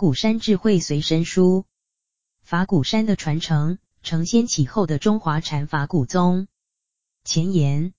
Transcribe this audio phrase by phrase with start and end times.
[0.00, 1.66] 古山智慧随身书，
[2.42, 6.46] 法鼓山的传承，承先启后的中华禅法古宗。
[7.22, 7.92] 前言：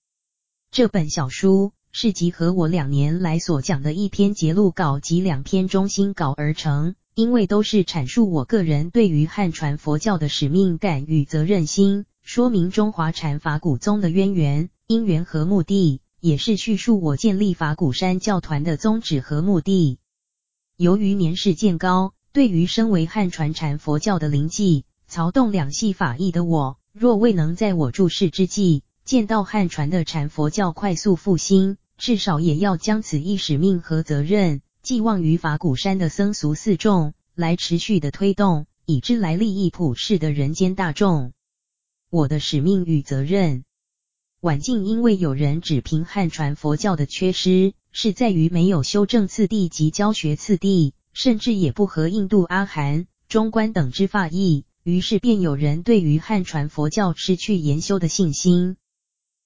[0.72, 20.00] 这本小书是集合我两年来所讲的一篇节录稿及两篇中心稿而成，因为都是阐述我个人对于汉传佛教的使命感与责任心，说明中华禅法古宗的渊源、因缘和目的，也是叙述我建立法鼓山教团的宗旨和目的。
[20.82, 41.30] 由于年事渐高，对于身为汉传禅佛教的临济、曹洞两系法义的我，若未能在我住世之际见到汉传的禅佛教快速复兴，至少也要将此一使命和责任寄望于法鼓山的僧俗四众来持续的推动，以之来利益普世的人间大众。
[42.10, 43.62] 我的使命与责任，
[44.42, 47.74] 晚近因为有人指评汉传佛教的缺失。
[47.92, 58.76] 是在于没有修正次第及教学次第，甚至也不合印度阿含、中观等之法义，于是便有人对于汉传佛教失去研修的信心。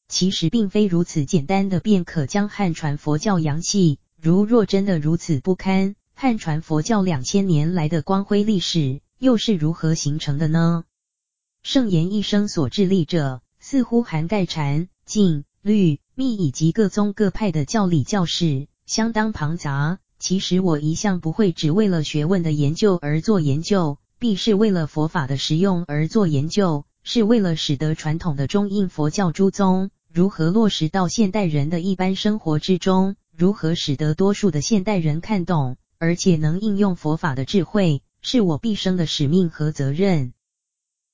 [0.08, 3.98] 其实并非如此简单的便可将汉传佛教扬弃。
[4.18, 10.84] 如若真的如此不堪，汉传佛教两千年来的光辉历史又是如何形成的呢？
[11.62, 15.98] 圣严一生所致力者，似乎涵盖禅、净、律。
[16.14, 19.98] 密以及各宗各派的教理教史相当庞杂。
[20.20, 40.32] 其实我一向不会只为了学问的研究而做研究，必是为了佛法的实用而做研究，是为了使得传统的中印佛教诸宗如何落实到现代人的一般生活之中，如何使得多数的现代人看懂，而且能应用佛法的智慧，是我毕生的使命和责任。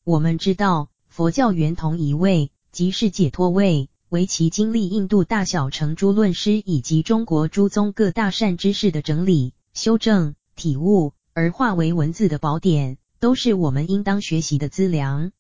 [0.05, 3.91] 我们知道，佛教圆同一位，即是解脱位。
[4.09, 15.33] 为其经历印度大小乘诸论师以及中国诸宗各大善知识的整理、修正、体悟，而化为文字的宝典，都是我们应当学习的资粮。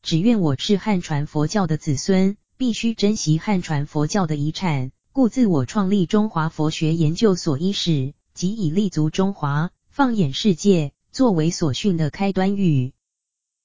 [0.00, 12.93] 只愿我是汉传佛教的子孙，必须珍惜汉传佛教的遗产，故自我创立中华佛学研究所伊始，即以立足中华、放眼世界作为所训的开端语。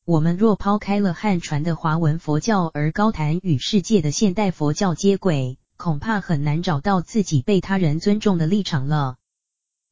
[0.09, 9.17] 我们若抛开了汉传的华文佛教，而高谈与世界的现代佛教接轨，恐怕很难找到自己被他人尊重的立场了。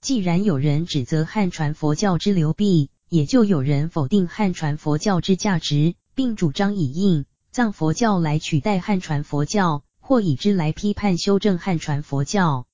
[0.01, 12.66] 既然有人指责汉传佛教之流弊，也就有人否定汉传佛教之价值，并主张以印藏佛教来取代汉传佛教，或以之来批判修正汉传佛教。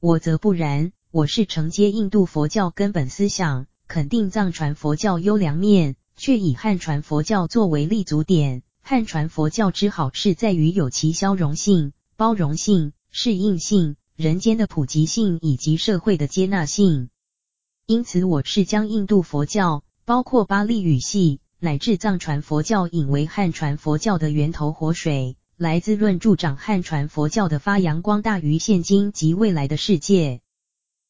[0.00, 5.94] 我则不然，我是承接印度佛教根本思想，肯定藏传佛教优良面。
[6.24, 8.62] 却以汉传佛教作为立足点。
[8.80, 17.10] 汉传佛教之好是在于有其消融性、包容性、适应性、人间的普及性以及社会的接纳性。
[17.84, 30.40] 因此，我是将印度佛教，包括巴利语系乃至藏传佛教，引为汉传佛教的源头活水，来滋润助长汉传佛教的发扬光大于现今及未来的世界。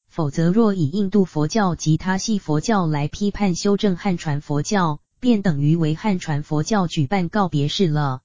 [0.09, 8.21] 否则，若以印度佛教及他系佛教来批判修正汉传佛教，便等于为汉传佛教举办告别式了。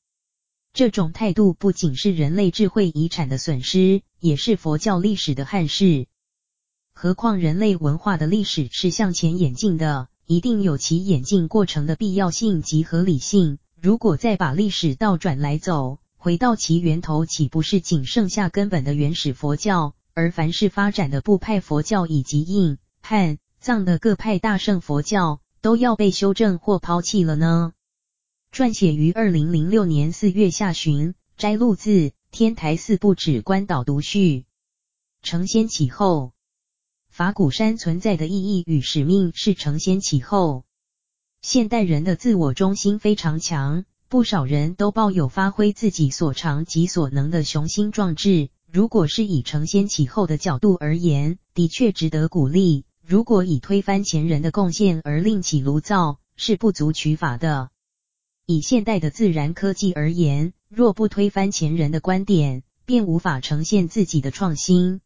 [0.73, 6.07] 这种态度不仅是人类智慧遗产的损失，也是佛教历史的憾事。
[6.91, 13.59] 何况人类文化的历史是向前演进的，一定有其演进过程的必要性及合理性。
[13.81, 19.95] 如果再把历史倒转来走，回到其源头，岂不是仅剩下根本的原始佛教？
[20.13, 27.73] 而凡是发展的部派佛教以及印、汉、藏的各派大乘佛教，都要被修正或抛弃了呢？
[28.51, 31.89] 撰写于二零零六年四月下旬，摘录自
[32.31, 34.39] 《天台寺部止观导读序》。
[35.21, 36.31] 承先启后，
[37.09, 40.63] 法鼓山存在的意义与使命是承先启后。
[41.41, 48.49] 现代人的自我中心非常强，不少人都抱有发挥自己所长及所能的雄心壮志。
[48.71, 57.71] 如果是以承先启后的角度而言，的确值得鼓励；如果以推翻前人的贡献而另起炉灶，是不足取法的。
[58.45, 65.01] 以现代的自然科技而言，若不推翻前人的观点，便无法呈现自己的创新。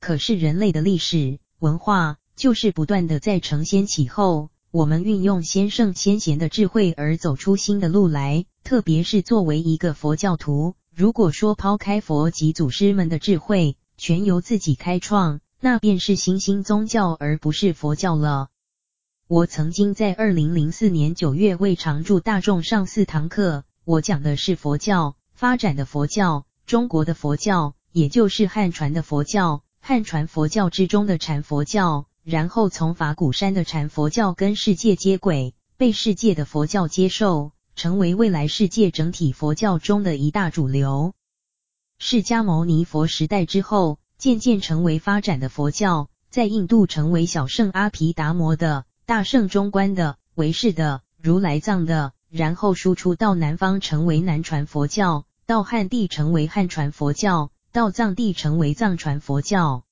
[0.00, 4.50] 可是人类的历史文化，就是不断的在承先启后。
[4.72, 10.74] 我们运用先圣先贤的智慧而走出新的路来，特别是作为一个佛教徒。
[10.92, 18.48] 如果说抛开佛及祖师们的智慧，全由自己开创，那便是新兴宗教而不是佛教了。
[19.28, 41.12] 我曾经在二零零四年九月为常住大众上四堂课，我讲的是佛教发展的佛教，中国的佛教，也就是汉传的佛教，汉传佛教之中的禅佛教，然后从法鼓山的禅佛教跟世界接轨，被世界的佛教接受，成为未来世界整体佛教中的一大主流。
[41.98, 59.86] 释迦牟尼佛时代之后，渐渐成为发展的佛教，在印度成为小圣阿毗达摩的、大圣中观的、唯识的、如来藏的，然后输出到南方成为南传佛教，到汉地成为汉传佛教，到藏地成为藏传佛教。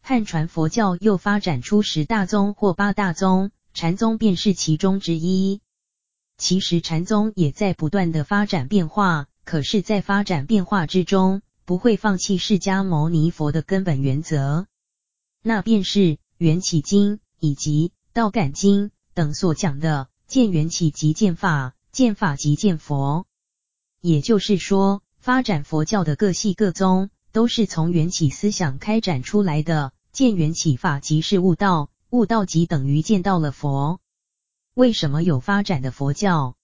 [0.00, 5.60] 汉传佛教又发展出十大宗或八大宗，禅宗便是其中之一。
[6.38, 9.26] 其实禅宗也在不断的发展变化。
[9.44, 14.66] 可是，在发展变化之中，不会放弃释迦牟尼佛的根本原则，
[15.40, 23.24] 那便是缘起经以及道感经等所讲的见缘起即见法，见法即见佛。
[24.00, 29.92] 也就是说，发展佛教的各系各宗，都是从缘起思想开展出来的。
[30.10, 34.00] 见缘起法即是悟道，悟道即等于见到了佛。
[34.74, 36.56] 为什么有发展的佛教？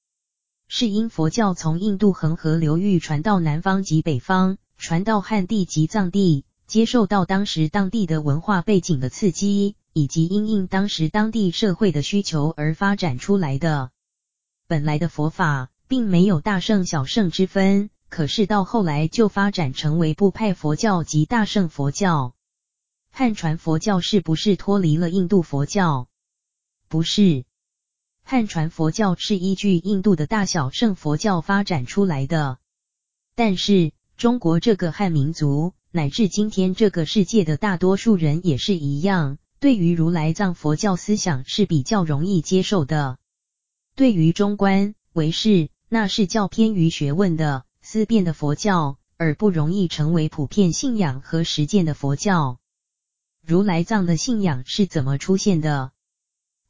[0.67, 13.90] 是因佛教从印度恒河流域传到南方及北方，传到汉地及藏地，接受到当时当地的文化背景的刺激，以及因应当时当地社会的需求而发展出来的。
[14.67, 22.34] 本来的佛法并没有大圣小圣之分，可是到后来就发展成为部派佛教及大圣佛教。
[23.11, 26.08] 汉传佛教是不是脱离了印度佛教？
[26.88, 27.44] 不是。
[28.23, 32.58] 汉传佛教是依据印度的大小圣佛教发展出来的，
[33.37, 43.18] 但是中国这个汉民族，乃至今天这个世界的大多数人也是一样，对于如来藏佛教思想是比较容易接受的。
[43.94, 52.58] 对于中观、唯识，那是较偏于学问的思辨的佛教，而不容易成为普遍信仰和实践的佛教。
[53.44, 55.92] 如来藏的信仰是怎么出现的？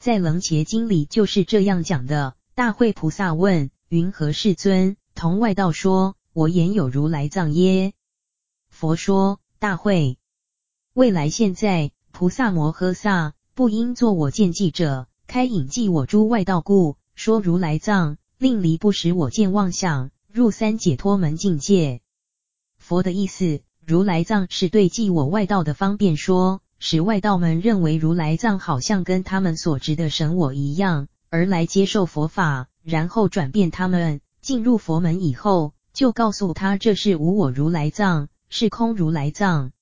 [0.01, 2.35] 在《楞伽经》里就是这样讲的。
[2.57, 4.97] 大会菩萨问：云何世尊？
[5.15, 7.95] 同外道说：我言有如来藏耶？
[8.69, 10.19] 佛说：大会，
[10.93, 22.03] 未来现在，菩萨摩诃萨不应作我见记者，开引记我诸外道故，说如来藏，令离不实我见妄想，入三解脱门境界。
[22.77, 26.61] 佛的意思，如来藏是对记我外道的方便说。
[26.79, 39.73] 使外道们认为如来藏好像跟他们所执的神我一样，而来接受佛法，然后转变他们进入佛门以后，就告诉他这是无我如来藏，是空如来藏。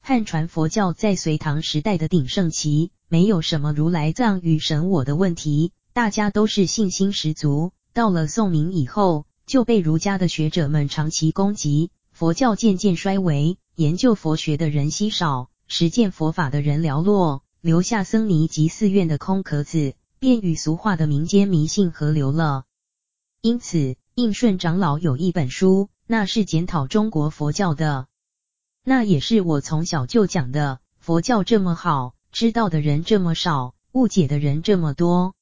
[0.00, 7.70] 汉传佛教在隋唐时代的鼎盛期，没有什么如来藏与神我的问题，大家都是信心十足。
[7.92, 15.48] 到了宋明以后，就被儒家的学者们长期攻击，佛教渐渐衰微，研究佛学的人稀少。
[15.68, 22.64] 实践佛法的人寥落，留下僧尼及寺院的空壳子，便与俗化的民间迷信合流了。
[23.42, 28.06] 因此，应顺长老有一本书，那是检讨中国佛教的。
[28.82, 35.34] 那也是我从小就讲的，佛教这么好，知道的人这么少，误解的人这么多。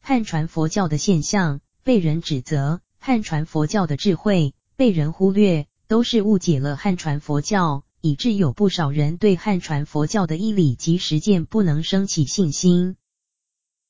[0.00, 7.82] 汉传佛教的现象被人指责，汉传佛教的智慧被人忽略，都是误解了汉传佛教。
[8.02, 12.94] 以致有不少人对汉传佛教的义理及实践不能升起信心。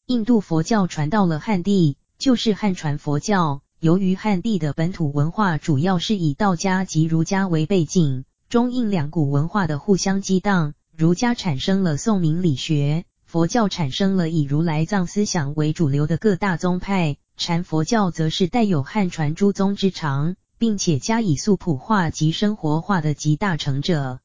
[0.07, 3.61] 印度佛教传到了汉地，就是汉传佛教。
[3.87, 20.35] 由于汉地的本土文化主要是以道家及儒家为背景，中印两股文化的互相激荡，儒家产生了宋明理学，佛教产生了以如来藏思想为主流的各大宗派，禅佛教则是带有汉传诸宗之长。
[20.59, 24.19] 并且加以素朴化及生活化的集大成者。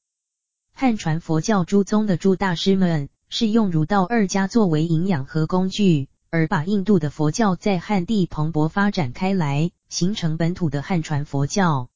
[0.73, 11.89] 汉传佛教诸宗的诸大师们是用儒道二家作为营养和工具，而把印度的佛教在汉地蓬勃发展开来，形成本土的汉传佛教。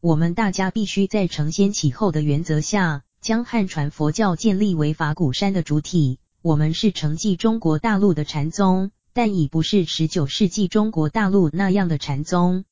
[0.00, 6.20] 我们大家必须在承先启后的原则下，将汉传佛教建立为法鼓山的主体。
[6.42, 12.64] 我们是承继中国大陆的禅宗，但已不是十九世纪中国大陆那样的禅宗。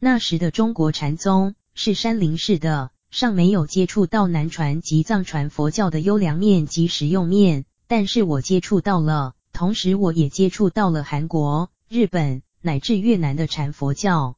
[0.00, 7.66] 那时的中国禅宗是山林式的，尚没有接触到南传及藏传佛教的优良面及实用面。
[7.86, 14.36] 但是我接触到了，同时我也接触到了韩国、日本乃至越南的禅佛教。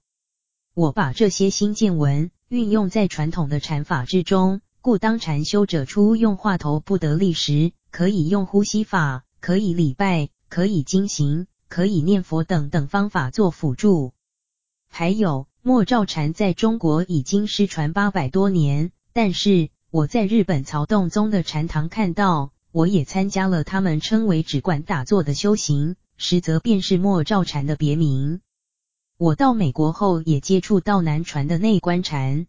[0.74, 14.12] 我把这些新见闻运用在传统的禅法之中，故当禅修者初用话头不得力时，可以用呼吸法，可以礼拜，可以经行，可以念佛等等方法做辅助。
[14.88, 15.48] 还有。
[15.62, 28.42] 默照禅在中国已经失传八百多年，但是我在日本曹洞宗的禅堂看到，我也参加了他们称为只管打坐的修行，实则便是默照禅的别名。
[29.16, 32.46] 我到美国后也接触到南传的内观禅，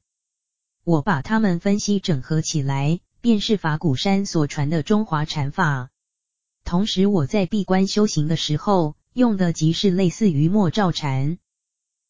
[0.83, 5.91] 我把他们分析整合起来，便是法鼓山所传的中华禅法。
[6.65, 11.37] 同时，我在闭关修行的时候用的即是类似于默照禅，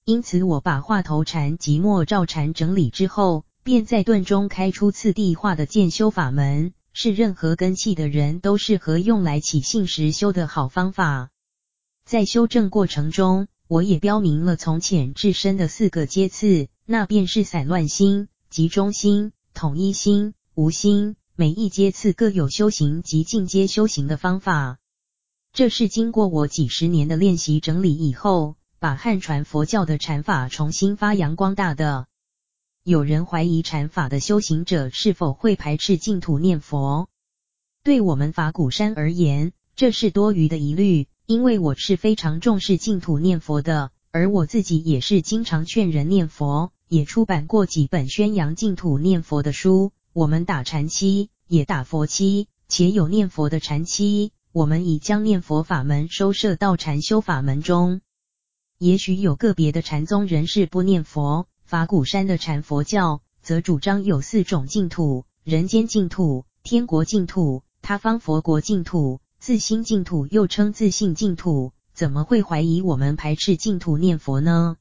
[0.05, 11.29] 因此我把话头禅及默照禅整理之后，便在顿中开出次第化的渐修法门，是任何根器的人都适合用来起信时修的好方法。
[12.05, 21.15] 在修正过程中，我也标明了从浅至深的四个阶次，那便是散乱心、集中心、统一心、无心。
[21.35, 24.79] 每一阶次各有修行及进阶修行的方法，
[25.53, 32.07] 这是经过我几十年的练习整理以后，把汉传佛教的禅法重新发扬光大的。
[32.87, 37.09] 有人怀疑禅法的修行者是否会排斥净土念佛？
[37.83, 49.91] 对我们法鼓山而言，这是多余的疑虑，因为我是非常重视净土念佛的，而我自己也是经常劝人念佛，也出版过几本宣扬净土念佛的书。
[50.13, 54.31] 我们打禅七，也打佛七，且有念佛的禅七。
[54.53, 57.99] 我们已将念佛法门收摄到禅修法门中。
[58.77, 71.73] 也许有个别的禅宗人士不念佛，法鼓山的禅佛教则主张有四种净土：人间净土、天国净土、他方佛国净土、自心净土，又称自性净土。
[71.93, 74.77] 怎么会怀疑我们排斥净土念佛呢？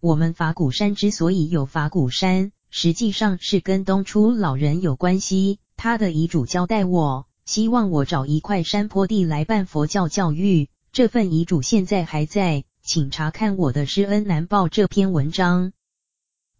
[0.00, 10.68] 我们法鼓山之所以有法鼓山，实际上是跟东初老人有关系，他的遗嘱交代我，希望我找一块山坡地来办佛教教育。
[10.92, 15.72] 这份遗嘱现在还在，请查看我的施恩难报这篇文章。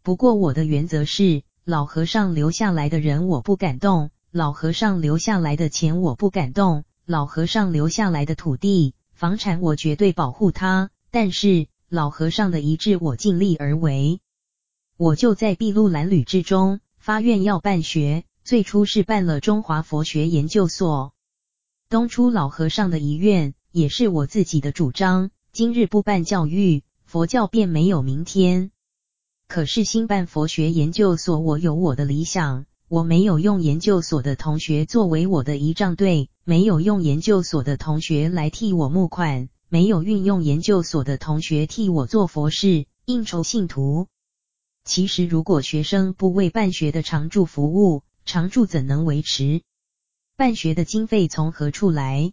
[0.04, 10.90] 不过我的原则是，老和尚留下来的人我不敢动，老和尚留下来的钱我不敢动，老和尚留下来的土地、房产我绝对保护他。
[11.12, 14.18] 但是老和尚的遗志我尽力而为。
[14.96, 21.14] 我就在筚路蓝缕之中发愿要办学，最初是办了中华佛学研究所。
[21.88, 25.30] 东初老和尚的遗愿，也是我自己的主张。
[25.52, 28.71] 今日不办教育，佛教便没有明天。
[29.52, 44.06] 可是新办佛学研究所，我有我的理想，我没有用研究所的同学作为我的仪仗队，没有用研究所的同学来替我募款，没有运用研究所的同学替我做佛事，应酬信徒。
[44.86, 49.60] 其实，如果学生不为办学的常住服务，常住怎能维持？
[50.34, 52.32] 办学的经费从何处来？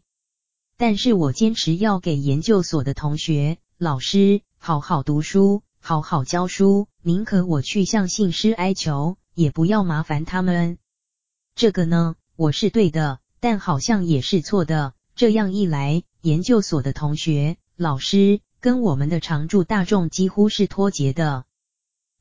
[0.77, 10.77] 但是我坚持要给研究所的同学、老师好好读书，好好教书，宁可我去向信师哀求，也不要麻烦他们。
[11.55, 14.93] 这个呢，我是对的，但好像也是错的。
[15.15, 21.45] 这样一来，研究所的同学、老师跟我们的常住大众几乎是脱节的。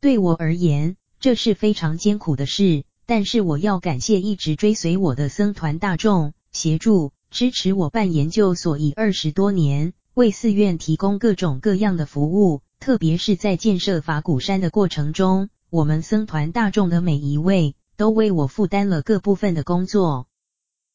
[0.00, 20.26] 对我而言，这是非常艰苦的事，但是我要感谢一直追随我的僧团大众，协助支持我办研究所已二十多年，为寺院提供各种各样的服务，特别是在建设法鼓山的过程中，我们僧团大众的每一位都为我负担了各部分的工作。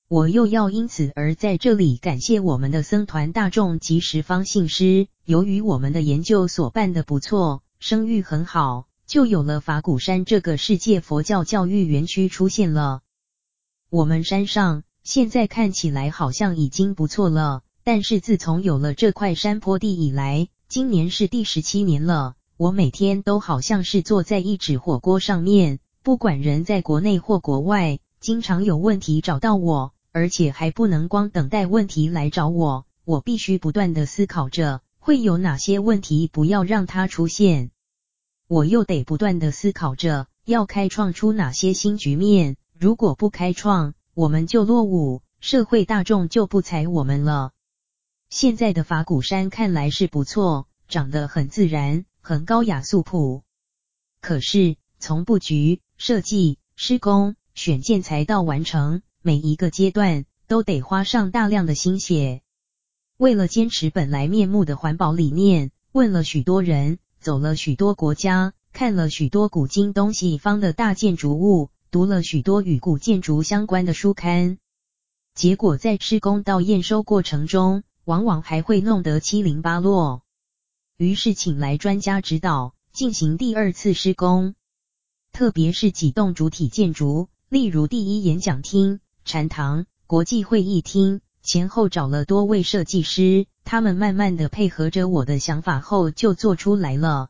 [0.07, 8.87] 我又要因此而在这里感谢我们的僧团大众及十方信师，由于我们的研究所办得不错，声誉很好。
[9.05, 13.01] 就有了法鼓山这个世界佛教教育园区出现了。
[13.89, 22.33] 我们山上现在看起来好像已经不错了，但是自从有了这块山坡地以来，今年是第十七年了。
[22.57, 37.69] 我每天都好像是坐在一只火锅上面，不管人在国内或国外，经常有问题找到我，而且还不能光等待问题来找我，我必须不断地思考着会有哪些问题，不要让它出现。
[38.47, 42.57] 我又得不断地思考着，要开创出哪些新局面。
[42.75, 47.51] 如果不开创，我们就落伍，社会大众就不睬我们了。
[48.35, 53.43] 现在的法鼓山看来是不错，长得很自然，很高雅素朴。
[54.21, 62.41] 可是从布局、设计、施工、选建材到完成，每一个阶段都得花上大量的心血。
[63.17, 66.97] 为了坚持本来面目的环保理念，问了许多人。
[67.19, 74.57] 走了许多国家，看了许多古今东西方的大建筑物，读了许多与古建筑相关的书刊，
[75.35, 80.23] 结果在施工到验收过程中，往往还会弄得七零八落。
[80.97, 84.55] 于是请来专家指导，进行第二次施工。
[85.31, 97.29] 特别是几栋主体建筑，例如第一演讲厅、禅堂、国际会议厅，前后找了多位设计师，他们慢慢的配合着我的想法后就做出来了。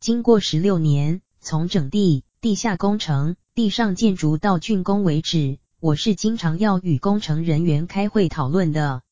[0.00, 9.02] 经过十六年，从整地、地下工程、地上建筑到竣工为止，我是经常要与工程人员开会讨论的。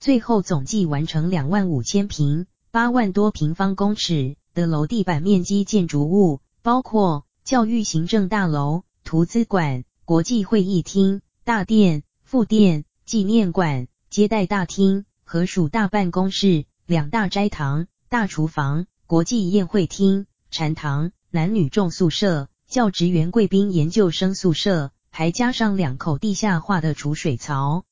[0.00, 12.84] 最后总计完成两万五千平、八万多平方公尺的楼地板面积建筑物，包括教育行政大楼、图资馆、国际会议厅、大殿、副殿。
[13.04, 27.84] 纪念馆、接待大厅、合署大办公室、两大斋堂、大厨房、国际宴会厅、禅堂、男女众宿舍、教职员贵宾研究生宿舍，还加上两口地下化的储水槽。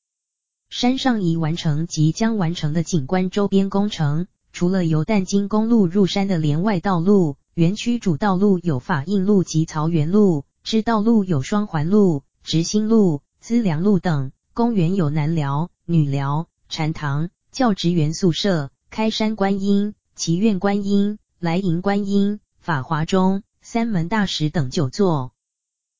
[0.69, 14.31] 山上已完成及将完成的景观周边工程，除了由淡金公路入山的连外道路，园区主道路有法印路及曹园路，支道路有双环路、直兴路、资良路等。
[14.53, 25.33] 公园有男寮、女寮、禅堂、教职员宿舍、开山观音、祈愿观音、来迎观音、法华钟、三门大石等九座，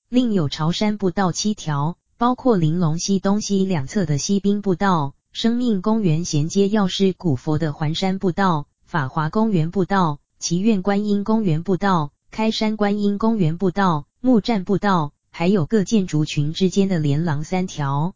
[0.10, 18.16] 另有朝山步道七条，包括玲珑溪东西两侧的西滨步道、生命公园衔接药师古佛的环山步道、法华公园步道、祈愿观音公园步道、开山观音公园步道、木栈步道，还有各建筑群之间的连廊三条。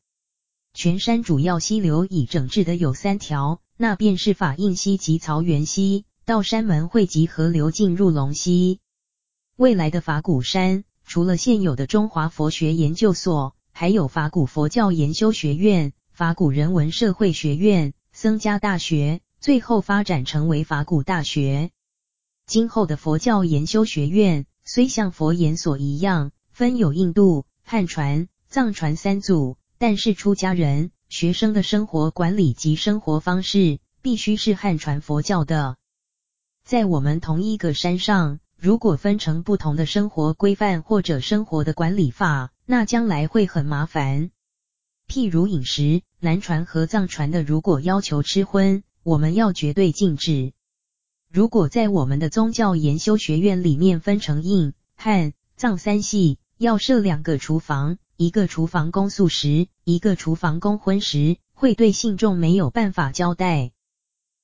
[0.73, 8.81] 全山主要溪流已整治的有三条，那便是法印溪及曹源溪，到山门汇集河流进入龙溪。
[9.55, 21.71] 未来的法鼓山，除了现有的中华佛学研究所，还有法鼓佛教研修学院、法鼓人文社会学院、僧伽大学，最后发展成为法鼓大学。
[22.45, 29.57] 今后的佛教研修学院，虽像佛研所一样，分有印度、汉传、藏传三组。
[29.79, 35.75] 但是出家人学生的生活管理及生活方式必须是汉传佛教的。
[36.63, 44.31] 在我们同一个山上，如果分成不同的生活规范或者生活的管理法，那将来会很麻烦。
[45.07, 50.53] 譬如饮食，南传和藏传的如果要求吃荤，我们要绝对禁止。
[51.31, 57.97] 如果在我们的宗教研修学院里面分成印、汉、藏三系，要设两个厨房。
[58.15, 63.71] 一个厨房供素食，一个厨房供荤食，会对信众没有办法交代。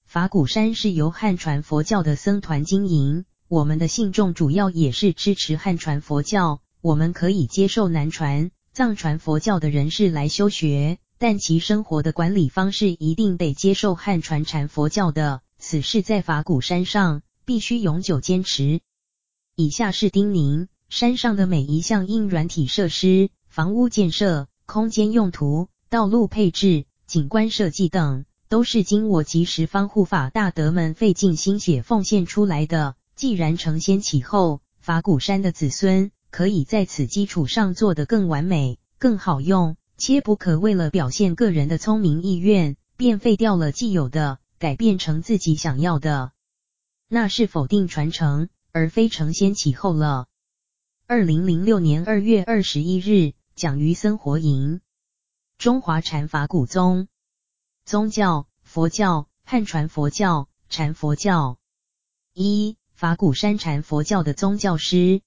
[0.05, 6.61] 法鼓山是由汉传佛教的僧团经营，我们的信众主要也是支持汉传佛教。
[6.81, 15.41] 我们可以接受南传、藏传佛教的人士来修学，但其生活的管理方式一定得接受汉传禅佛教的。
[15.57, 18.79] 此事在法鼓山上必须永久坚持。
[19.57, 23.29] 以下是叮咛：山上的每一项硬软体设施。
[23.49, 32.95] 房屋建设、空间用途、道路配置、景观设计等，都是经我及十方护法大德们费尽心血奉献出来的。
[33.17, 46.31] 既然承先启后，法鼓山的子孙可以在此基础上做得更完美、更好用，切不可为了表现个人的聪明意愿，便废掉了既有的，改变成自己想要的，
[47.07, 50.27] 那是否定传承，而非承先启后了。
[51.07, 53.33] 二零零六年二月二十一日。
[53.55, 54.79] 讲于森活营，
[55.57, 57.09] 中华禅法古宗，
[57.83, 61.57] 宗教佛教，汉传佛教，禅佛教。
[62.33, 65.21] 一、法鼓山禅佛教的宗教师。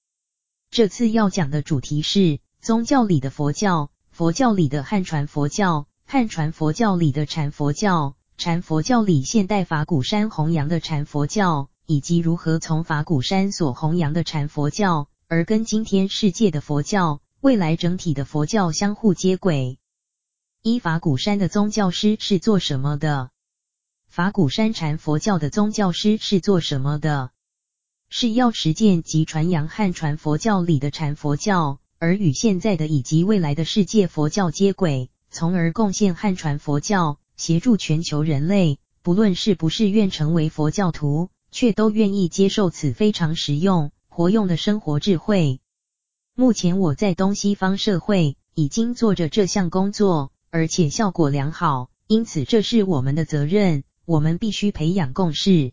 [0.72, 17.20] 这次要讲的主题是宗教里的佛教，佛教里的汉传佛教，汉传佛教里的禅佛教，禅佛教里现代法鼓山弘扬的禅佛教，以及如何从法鼓山所弘扬的禅佛教，而跟今天世界的佛教。
[17.42, 19.78] 未来整体的佛教相互接轨。
[20.62, 23.28] 一、法鼓山的宗教师是做什么的？
[24.08, 27.30] 法鼓山禅佛教的宗教师是做什么的？
[28.14, 45.61] 是要实践及传扬汉传佛教里的禅佛教，而与现在的以及未来的世界佛教接轨，从而贡献汉传佛教，协助全球人类，不论是不是愿成为佛教徒，却都愿意接受此非常实用、活用的生活智慧。
[46.35, 55.72] 目前我在东西方社会已经做着这项工作，而且效果良好，因此这是我们的责任，我们必须培养共识。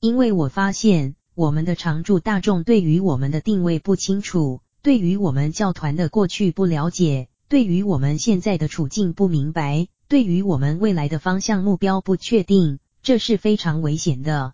[0.00, 14.52] 因为我发现我们的常住大众对于我们的定位不清楚，对于我们教团的过去不了解，对于我们现在的处境不明白，对于我们未来的方向目标不确定，这是非常危险的。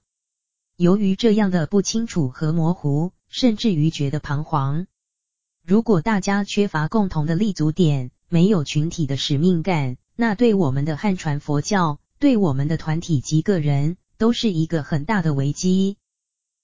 [0.77, 4.87] 由于这样的不清楚和模糊，甚至于觉得彷徨。
[5.67, 15.97] 如果大家缺乏共同的立足点，没有群体的使命感，那对我们的汉传佛教，对我们的团体及个人，都是一个很大的危机。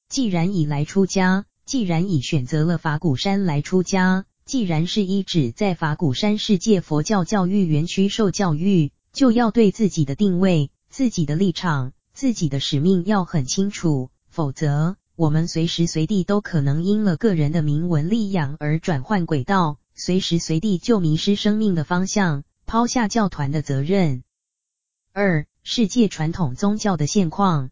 [0.08, 24.22] 既然已来出家，既然已选择了法鼓山来出家，既然是一指在法鼓山世界佛教教育园区受教育，就要对自己的定位、自己的立场、自己的使命要很清楚，否则我们随时随地都可能因了个人的名闻利养而转换轨道，随时随地就迷失生命的方向，抛下教团的责任。
[25.12, 27.70] 二、世界传统宗教的现况。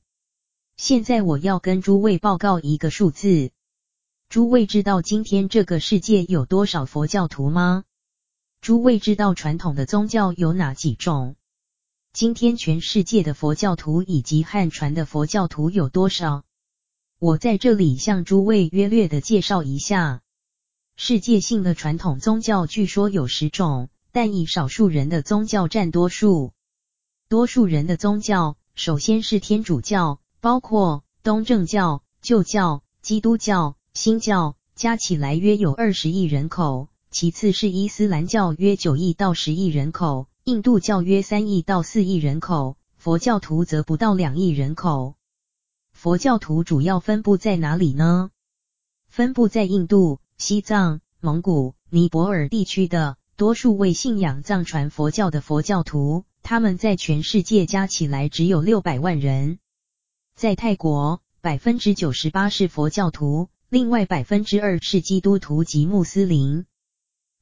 [0.83, 3.53] 现在我要跟诸位报告一个数字，
[4.29, 7.85] 诸位知道今天这个世界有多少佛教徒吗？
[8.61, 11.37] 诸位知道传统的宗教有哪几种？
[12.12, 16.42] 今天全世界的佛教徒以及汉传的佛教徒有多少？
[17.21, 20.21] 我在这里向诸位约略的介绍一下。
[20.97, 26.53] 世界性的传统宗教据说有十种，但以少数人的宗教占多数。
[27.29, 30.18] 多数人的宗教，首先是天主教。
[30.43, 36.89] 包括东正教、旧教、基督教、新教，加起来约有二十亿人口。
[37.13, 45.15] 其次是伊斯兰教，约九亿到十亿人口；印度教约三亿到四亿人口；佛教徒则不到两亿人口。
[45.93, 48.31] 佛教徒主要分布在哪里呢？
[49.07, 59.61] 分布在印度、西藏、蒙古、尼泊尔地区的多数为信仰藏传佛教的佛教徒，他们在全世界加起来只有六百万人。
[60.35, 66.64] 在泰国，百分之九十八是佛教徒，另外百分之二是基督徒及穆斯林。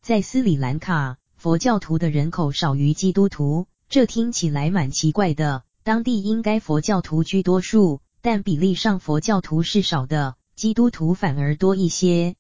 [0.03, 5.63] 在斯里兰卡，佛教徒的人口少于基督徒，这听起来蛮奇怪的。
[5.83, 12.35] 当地应该佛教徒居多数，但比例上佛教徒是少的，基督徒反而多一些。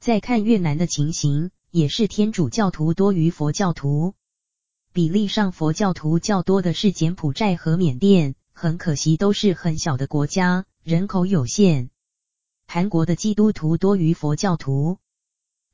[0.00, 4.14] 再看越南的情形，也是天主教徒多于佛教徒，
[4.92, 8.34] 比例上佛教徒较多的是柬埔寨和缅甸。
[8.60, 11.90] 很可惜，都是很小的国家，人口有限。
[12.66, 14.98] 韩国的基督徒多于佛教徒。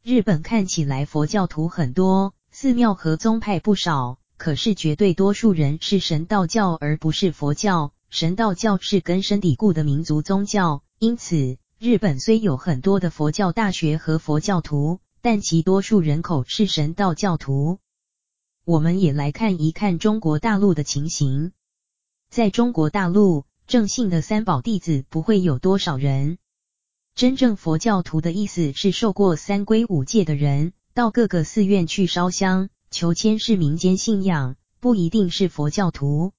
[0.03, 7.95] 日本看起来佛教徒很多，寺庙和宗派不少，可是绝对多数人是神道教而不是佛教。
[8.11, 17.79] 神道教是根深蒂固的民族宗教，因此日本虽有很多的佛教大学和佛教徒，但其多数人口是神道教徒。
[18.67, 21.53] 我们也来看一看中国大陆的情形。
[22.35, 26.39] 在中国大陆，正信的三宝弟子不会有多少人。
[27.15, 36.33] 真正佛教徒的意思是受过三皈五戒的人，到各个寺院去烧香求签是民间信仰，不一定是佛教徒。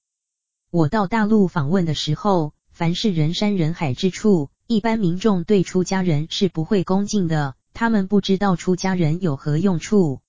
[0.70, 10.20] 我到大陆访问的时候，凡是人山人海之处，一般民众对出家人是不会恭敬的，他们不知道出家人有何用处。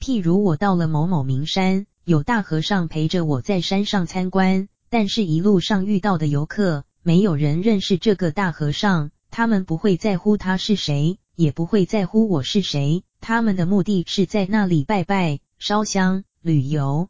[0.00, 4.68] 譬如我到了某某名山，有大和尚陪着我在山上参观。
[4.90, 13.04] 但是，一路上遇到的游客，没有人认识这个大和尚，他们不会在乎他是谁，也不会在乎我是谁。
[13.20, 17.08] 他们的目的是在那里拜拜、烧香、旅游。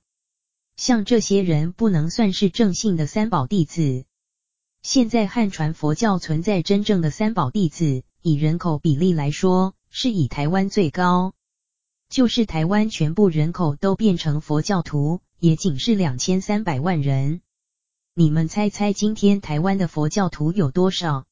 [0.76, 4.04] 像这些人不能算是正信的三宝弟子。
[4.82, 11.34] 现在汉传佛教存在真正的三宝弟子，以人口比例来说，是以台湾最高。
[12.08, 17.40] 就是台湾全部人口都变成佛教徒，也仅是两千三百万人。
[18.18, 21.24] 你们猜猜，今天台湾的佛教徒有多少？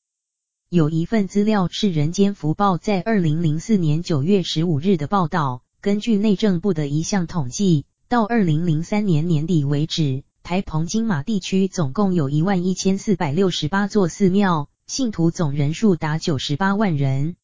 [0.69, 5.65] 有一份资料是《人间福报》在二零零四年九月十五日的报道。
[5.81, 17.35] 根据内政部的一项统计，到二零零三年年底为止，台澎金马地区总共有一万一千四百六十八座寺庙，信徒总人数达九十八万人。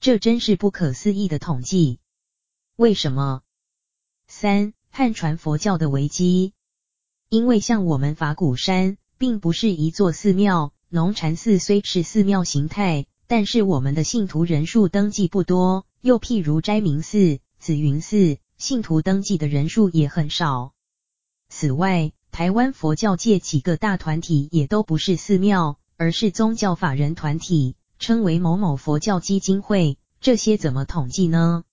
[0.00, 2.00] 这真是不可思议的统计。
[2.74, 3.42] 为什么？
[4.26, 6.53] 三、汉传佛教的危机。
[7.34, 15.84] 因为像我们法鼓山，并不是一座寺庙，龙禅寺虽是寺庙形态，但是我们的信徒人数登记不多。
[16.00, 20.74] 又譬如斋明寺、紫云寺，信徒登记的人数也很少。
[21.48, 29.98] 此外，台湾佛教界几个大团体也都不是寺庙，而是宗教法人团体，称为某某佛教基金会。
[30.20, 31.64] 这些怎么统计呢？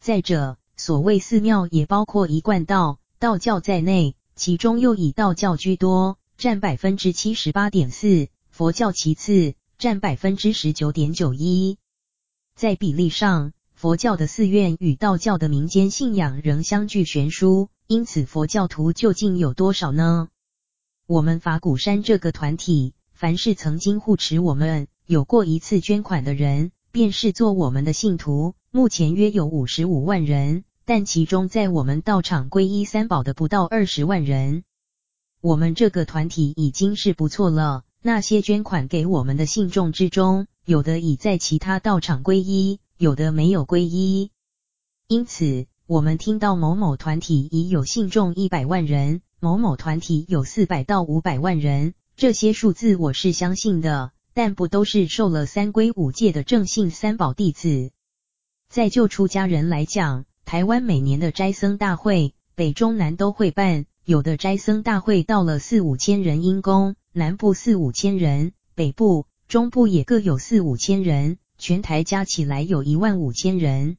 [0.00, 4.16] 再者，所谓寺庙也包括一贯道、道教在内。
[4.44, 11.78] 其中又以道教居多，占百分之七十八点四，佛教其次，占百分之十九点九一。
[12.56, 20.28] 在比例上，佛教的寺院与道教的民间信仰仍相距悬殊，因此佛教徒究竟有多少呢？
[21.06, 30.64] 我们法鼓山这个团体，凡是曾经护持我们、有过一次捐款的人，便视作我们的信徒，目前约有五十五万人。
[30.94, 34.62] 但其中在我们道场皈依三宝的不到二十万人。
[35.40, 37.84] 我们这个团体已经是不错了。
[38.02, 44.32] 那些捐款给我们的信众之中，有的已在其他道场皈依，有的没有皈依。
[45.08, 57.92] 因此，我们听到某某团体已有信众一百万人，某某团体有四百到五百万人，这些数字我是相信的，但不都是受了三皈五戒的正信三宝弟子。
[58.68, 66.94] 在就出家人来讲，台湾每年的斋僧大会，北中南都会办，有的斋僧大会到了四五千人因公。
[67.12, 73.96] 南部四五千人，北部、中部也各有四五千人，全台加起来有一万五千人。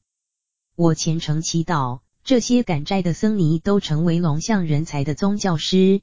[0.75, 6.01] 我虔诚祈祷，这些赶斋的僧尼都成为龙象人才的宗教师。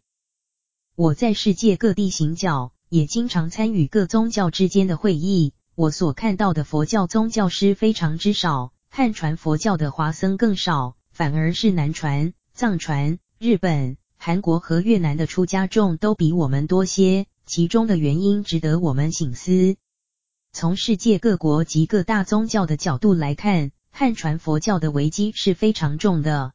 [0.94, 5.52] 我在世界各地行脚，也经常参与各宗教之间的会议。
[5.74, 13.96] 我所看到的佛教宗教师非常之少，汉传佛教的华僧更少，反而是南传、藏传、日本。
[14.16, 19.76] 韩国和越南的出家众都比我们多些，其中的原因值得我们省思。
[20.52, 26.52] 从世界各国及各大宗教的角度来看，汉传佛教的危机是非常重的。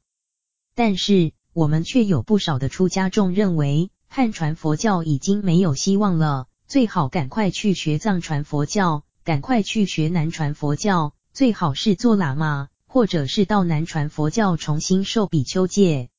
[0.75, 16.09] 但是，我们却有不少的出家众认为，汉传佛教已经没有希望了，最好赶快去学藏传佛教，赶快去学南传佛教，最好是做喇嘛，或者是到南传佛教重新受比丘戒。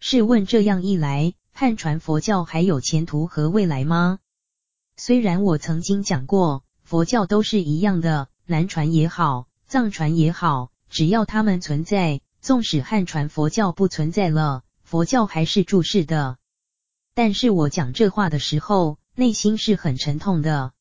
[0.00, 4.20] 试问这样一来，汉传佛教还有前途和未来吗？
[4.96, 16.38] 虽然我曾经讲过，佛教都是一样的，南传也好，藏传也好，只要他们存在，纵使汉传佛教不存在了，佛教还是住世的。
[17.12, 20.72] 但是我讲这话的时候，内心是很沉痛的。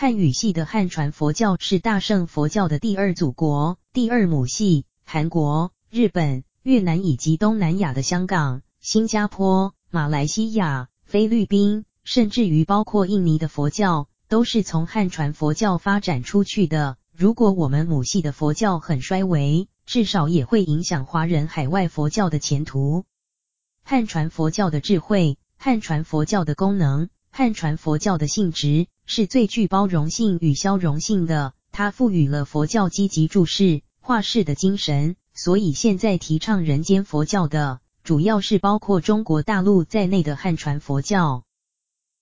[0.00, 6.42] 汉语系的汉传佛教是大乘佛教的第二祖国、第二母系，韩国、日本。
[6.62, 16.96] 越南以及东南亚的香港、新加坡、马来西亚、菲律宾，甚至于包括印尼的佛教，都是从汉传佛教发展出去的。
[17.14, 23.04] 如果我们母系的佛教很衰微，至少也会影响华人海外佛教的前途。
[23.82, 31.54] 汉传佛教的智慧、汉传佛教的功能、汉传佛教的性质，是最具包容性与消融性的。
[31.72, 35.16] 它赋予了佛教积极注释、化世的精神。
[35.32, 41.44] 所以现在提倡人间佛教的，主要是包括中国大陆在内的汉传佛教。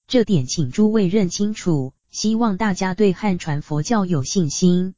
[0.07, 4.94] 这点请诸位认清楚，希望大家对汉传佛教有信心。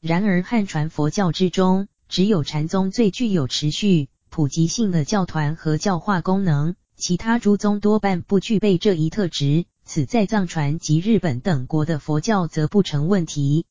[0.00, 9.64] 然而汉传佛教之中，只有禅宗最具有持续、普及性的教团和教化功能，其他诸宗多半不具备这一特质。
[9.84, 13.64] 此在藏传及日本等国的佛教则不成问题。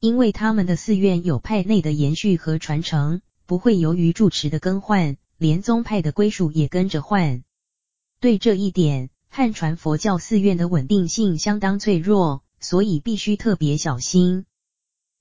[0.00, 7.44] 因为他们的寺院有派内的延续和传承，不会由于住持的更换，连宗派的归属也跟着换。
[8.18, 14.46] 对这一点，汉传佛教寺院的稳定性相当脆弱，所以必须特别小心。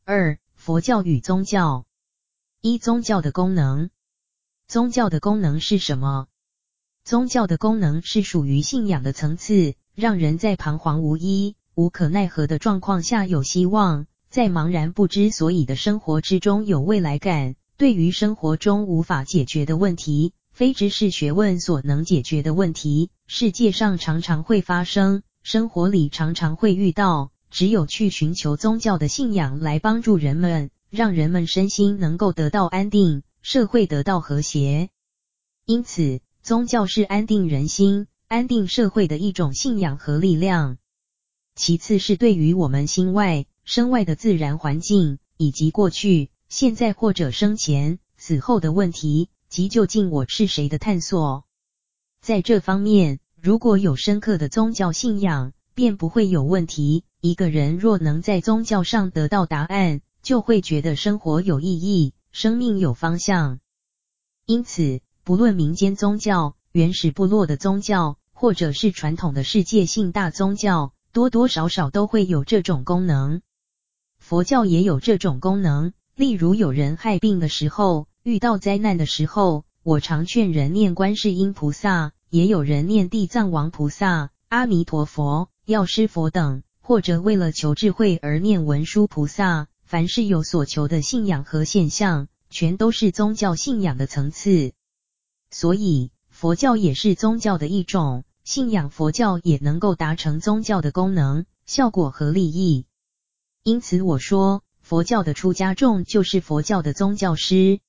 [0.06, 1.86] 二、佛教与宗教。
[2.62, 3.92] 一、宗教的功能。
[4.68, 6.28] 宗教的功能是什么？
[7.06, 14.08] 宗教的功能是属于信仰的层次，让人在彷徨无依、无可奈何的状况下有希望。
[14.32, 27.30] 在茫然不知所以的生活之中有未来感，对于生活中无法解决的问题，非知识学问所能解决的问题，世界上常常会发生，生活里常常会遇到。
[27.52, 34.90] 只有去寻求宗教的信仰来帮助人们，让人们身心能够得到安定，社会得到和谐。
[35.68, 40.78] 因此，宗教是安定人心、安定社会的一种信仰和力量。
[41.56, 43.48] 其次是对于我们心外。
[43.64, 51.46] 身外的自然环境，以及过去、现在或者生前、死后的问题及究竟我是谁的探索。
[52.22, 57.06] 在这方面，如果有深刻的宗教信仰，便不会有问题。
[57.22, 63.60] 一个人若能在宗教上得到答案，就会觉得生活有意义，生命有方向。
[64.46, 73.42] 因此，不论民间宗教、原始部落的宗教，或者是传统的世界性大宗教，多多少少都会有这种功能。
[74.20, 89.66] 佛教也有这种功能，例如有人害病的时候，遇到灾难的时候，我常劝人念观世音菩萨，也有人念地藏王菩萨、阿弥陀佛、药师佛等，或者为了求智慧而念文殊菩萨。
[89.86, 94.74] 凡是有所求的信仰和现象，全都是宗教信仰的层次。
[95.58, 102.88] 所以，佛教也是宗教的一种，信仰佛教也能够达成宗教的功能、效果和利益。
[103.64, 107.80] 因此我说，佛教的出家众就是佛教的宗教师。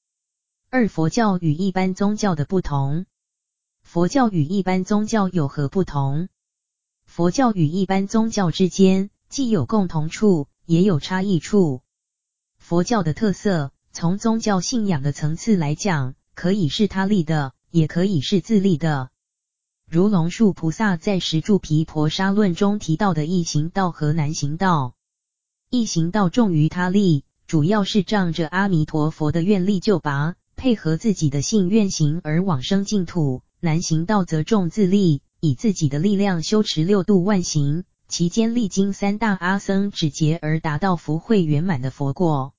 [0.70, 3.05] 二、佛教与一般宗教的不同。
[3.83, 6.29] 佛教与一般宗教有何不同？
[7.05, 11.83] 佛教与一般宗教之间既有共同处，也有差异处。
[12.59, 19.10] 佛教的特色，从宗教信仰的层次来讲，可以是他立的，也可以是自立的。
[19.86, 24.94] 如龙树菩萨在《十住毗婆沙论》中提到的易行道和难行道。
[25.68, 42.54] 易行道重于他力，主要是仗着阿弥陀佛的愿力救拔，配合自己的信愿行而往生净土；难行道则重自立，以自己的力量修持六度万行，其间历经三大阿僧只劫而达到福慧圆满的佛果。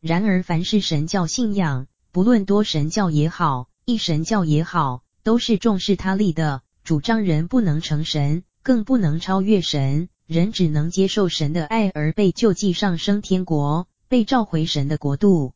[0.00, 15.54] 然而，凡是神教信仰，不论多神教也好，一神教也好，都是重视他立的，主张人不能成神，更不能超越神，人只能接受神的爱而被救济上升天国，被召回神的国度。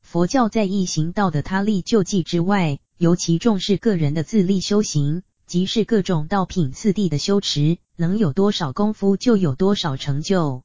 [0.00, 10.62] 佛教在一行道的他立救济之外，尤其重视个人的自立修行，即是各种道品次第的修持，能有多少功夫就有多少成就。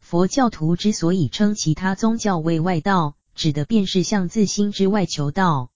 [0.00, 5.70] 佛教徒之所以称其他宗教为外道，指的便是向自心之外求道。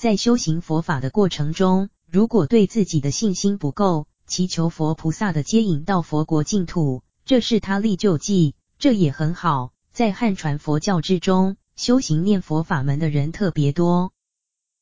[0.00, 9.74] 在修行佛法的过程中，如果对自己的信心不够，祈求佛菩萨的接引到佛国净土，这是他立救济，这也很好。
[9.92, 14.14] 在汉传佛教之中，修行念佛法门的人特别多。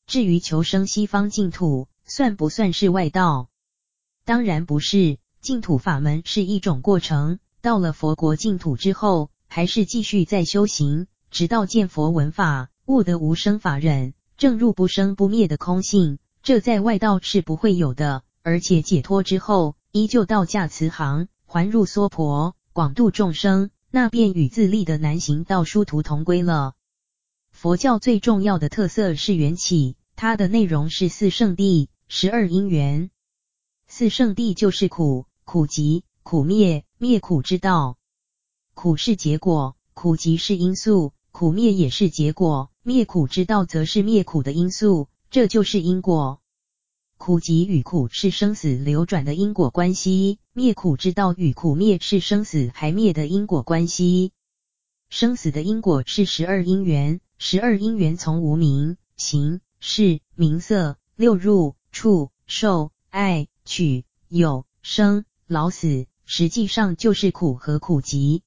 [0.07, 3.49] 至于求生西方净土，算不算是外道？
[4.23, 14.13] 当然不是，净土法门是一种过程，到了佛国净土之后，还是继续在修行，直到见佛闻法，悟得无生法忍。
[14.39, 18.23] 证入不生不灭的空性，这在外道是不会有的。
[18.41, 26.73] 而且解脱之后，依旧道驾慈航，还入娑婆，广度众生，那便与自立的难行道殊途同归了。
[27.51, 33.11] 佛教最重要的特色是缘起，它的内容是四圣谛、十二因缘。
[33.87, 37.97] 四圣谛就是苦、苦集、苦灭、灭苦之道。
[38.73, 42.71] 苦是结果，苦集是因素，苦灭也是结果。
[42.89, 46.41] 灭苦之道则是灭苦的因素，这就是因果。
[47.19, 54.31] 苦集与苦是生死流转的因果关系，灭苦之道与苦灭是生死还灭的因果关系。
[55.11, 68.41] 生死的因果是十二因缘，十二因缘从无明、行、识、名色、六入、触、受、爱、取、有、生、老死，实际上就是苦和苦集。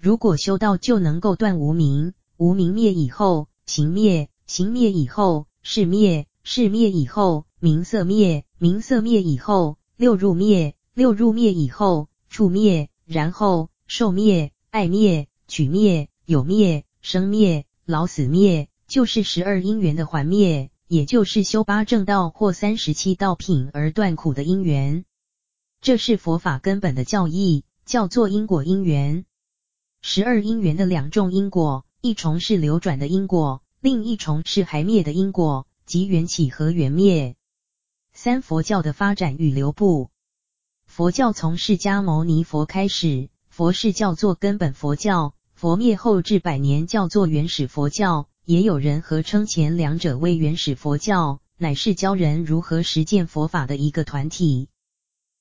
[0.00, 3.46] 如果修道就能够断无明，无明灭以后。
[3.66, 25.04] 行灭，行灭以后；是灭，是灭以后；名色灭，名色灭以后；六入灭，六入灭以后；触灭，然后受灭，爱灭，取灭，有灭，生灭，老死灭，就是十二因缘的还灭，也就是修八正道或三十七道品而断苦的因缘。
[25.80, 29.24] 这是佛法根本的教义，叫做因果因缘。
[30.00, 31.84] 十二因缘的两种因果。
[32.04, 37.36] 一重是流转的因果，另一重是还灭的因果，即缘起和缘灭。
[38.12, 40.10] 三、佛教的发展与流布。
[40.84, 54.68] 佛教从释迦牟尼佛开始，佛世叫做根本佛教，佛灭后至百年叫做原始佛教，也有人合称前两者为原始佛教，乃是教人如何实践佛法的一个团体。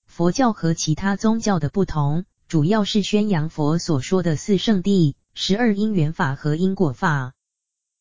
[0.05, 5.15] 佛教和其他宗教的不同，主要是宣扬佛所说的四圣地。
[5.33, 7.33] 十二因缘法和因果法，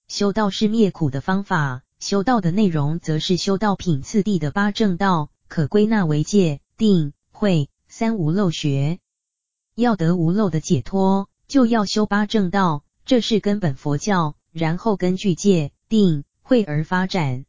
[0.09, 8.99] 修道是灭苦的方法，修道的内容则是修道品次第的八正道，可归纳为戒、定、慧三无漏学。
[9.77, 17.45] 要得无漏的解脱，就要修八正道，这是根本佛教，然后根据戒、定、慧而发展。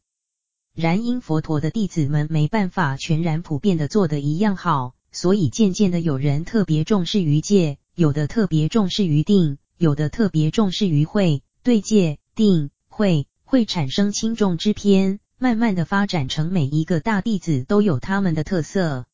[0.76, 9.58] 然因佛陀的弟子们没办法全然普遍的做得一样好，所以渐渐的有人特别重视于戒，有的特别重视于定。
[9.82, 19.08] 有的特别重视于会，对戒、定、慧会产生轻重之偏，慢慢的发展成每一个大弟子都有他们的特色。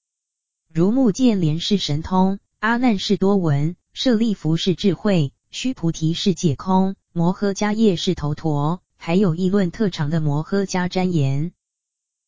[0.70, 11.54] 如目犍连是神通，阿难是多闻，舍利弗是智慧，须菩提是解空，摩诃迦叶是头陀，还有议论特长的摩诃迦旃延。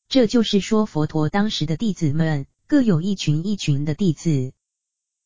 [0.08, 4.54] 这就是说，佛陀当时的弟子们各有一群一群的弟子，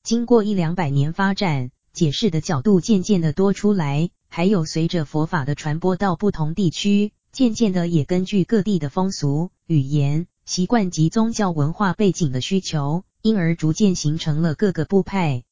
[0.01, 1.69] 经过一两百年发展。
[1.93, 15.43] 解释的角度渐渐的多出来，还有随着佛法的传播到不同地区，渐渐的也根据各地的风俗、语言、习惯及宗教文化背景的需求，因而逐渐形成了各个部派。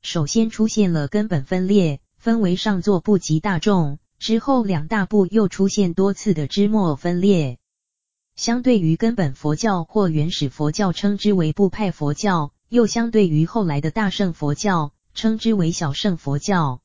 [0.00, 3.98] 首先出现了根本分裂，分为上座部及大众。
[4.20, 7.58] 之后两大部又出现多次的支末分裂。
[8.36, 16.80] 相对于根本佛教或原始佛教，称之为部派佛教；又相对于后来的大乘佛教，称之为小圣佛教。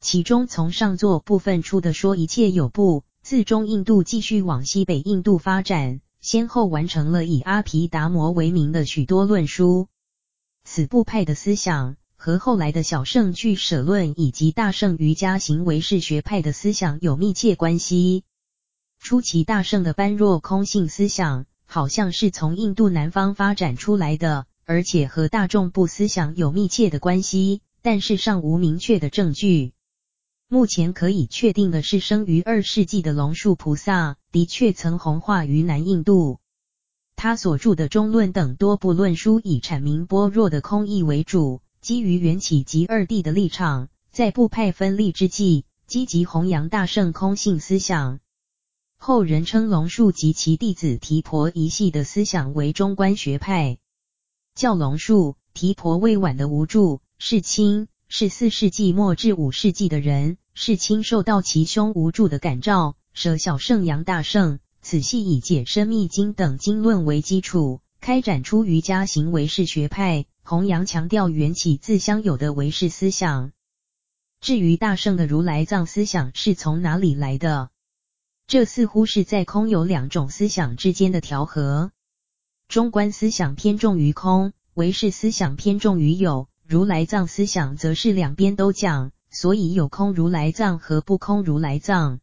[0.00, 9.88] 其中从上座部分出的说一切有部，自中印度继续往西北印度发展，先后完成了以阿毗达摩为名的许多论书。
[10.64, 18.24] 此部派的思想和后来的小圣俱舍论以及大圣瑜伽行为是学派的思想有密切关系。
[19.00, 29.72] 初期大圣的般若空性思想，好像是从印度南方发展出来的，而且和大众部思想有密切的关系，但是尚无明确的证据。
[30.46, 36.38] 目前可以确定的是，生于二世纪的龙树菩萨的确曾弘化于南印度。
[37.16, 48.20] 他所著的中论等多部论书以阐明般若的空义为主，基于缘起及二谛的立场，在部派分立之际，积极弘扬大圣空性思想。
[48.98, 53.78] 后人称龙树及其弟子提婆一系的思想为中观学派。
[54.58, 60.36] 较龙树、提婆未晚的无助，世亲是四世纪末至五世纪的人。
[60.52, 73.52] 世亲受到其兄无助的感召，舍小乘扬大乘，此系以解深密经等经论为基础，开展出瑜伽行唯识学派，弘扬强调缘起自相有的唯识思想。
[74.40, 77.70] 至于大圣的如来藏思想是从哪里来的？
[78.48, 81.92] 这似乎是在空有两种思想之间的调和。
[82.68, 92.20] 中观思想偏重于空，唯识思想偏重于有，如来藏思想则是两边都讲，所以有空如来藏和不空如来藏。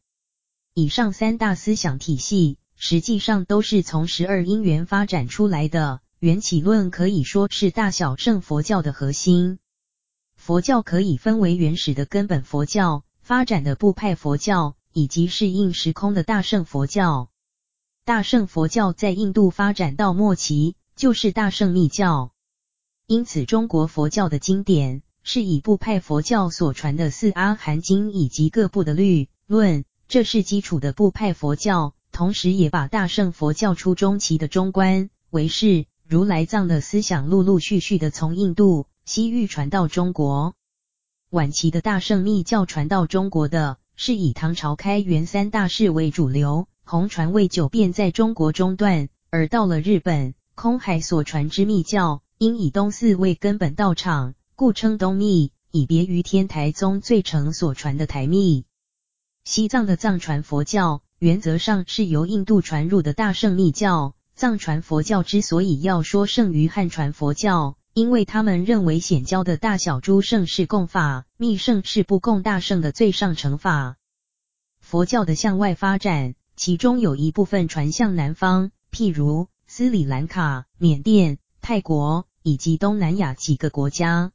[0.75, 5.99] 以上三大思想体系，实际上都是从十二因缘发展出来的。
[6.19, 9.57] 缘起论可以说是大小乘佛教的核心。
[10.35, 14.75] 佛教可以分为原始的根本佛教、发展的部派佛教。
[14.97, 17.29] 以及适应时空的大乘佛教，
[18.05, 22.29] 大乘佛教在印度发展到末期，就是大乘密教。
[23.07, 40.53] 因此，中国佛教的经典是以部派佛教所传的四阿含经以及各部的律论，这是基础的部派佛教，同时也把大乘佛教初中期的中观、唯识、如来藏的思想陆陆续续的从印度、西域传到中国。
[41.31, 43.77] 晚期的大乘密教传到中国的。
[43.97, 58.65] 是以唐朝开元三大士为主流，红传未久便在中国中断，而到了日本，空海所传之密教，因以东寺为根本道场，故称东密，以别于天台宗最成所传的台密。
[59.45, 64.13] 西藏的藏传佛教，原则上是由印度传入的大乘密教。
[64.35, 73.97] 藏传佛教之所以要说胜于汉传佛教，因为他们认为显教的大小诸圣是共法，密圣是不共大圣的最上乘法。
[74.81, 84.31] 佛教的向外发展，其中有一部分传向南方，譬如斯里兰卡、缅甸、泰国以及东南亚几个国家。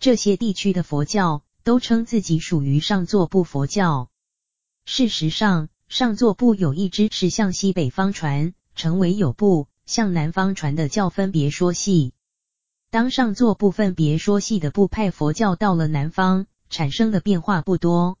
[0.00, 4.10] 这些地区的佛教都称自己属于上座部佛教。
[4.84, 12.12] 事实上，上座部有一支是向西北方传，成为有部；向南方传的叫分别说系。
[12.90, 18.18] 当上座部分别说系的部派佛教到了南方，产生的变化不多。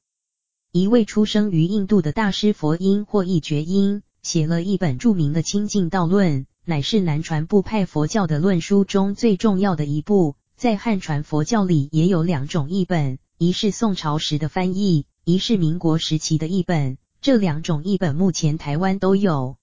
[0.72, 10.34] 一位出生于印度的大师佛音或一觉音，写了一本著名的《清净道论》，乃是南传部派佛教的论书中最重要的一部。
[10.54, 16.98] 在汉传佛教里也有两种译本，一是宋朝时的翻译，一是民国时期的译本。
[17.22, 19.56] 这两种译本目前台湾都有。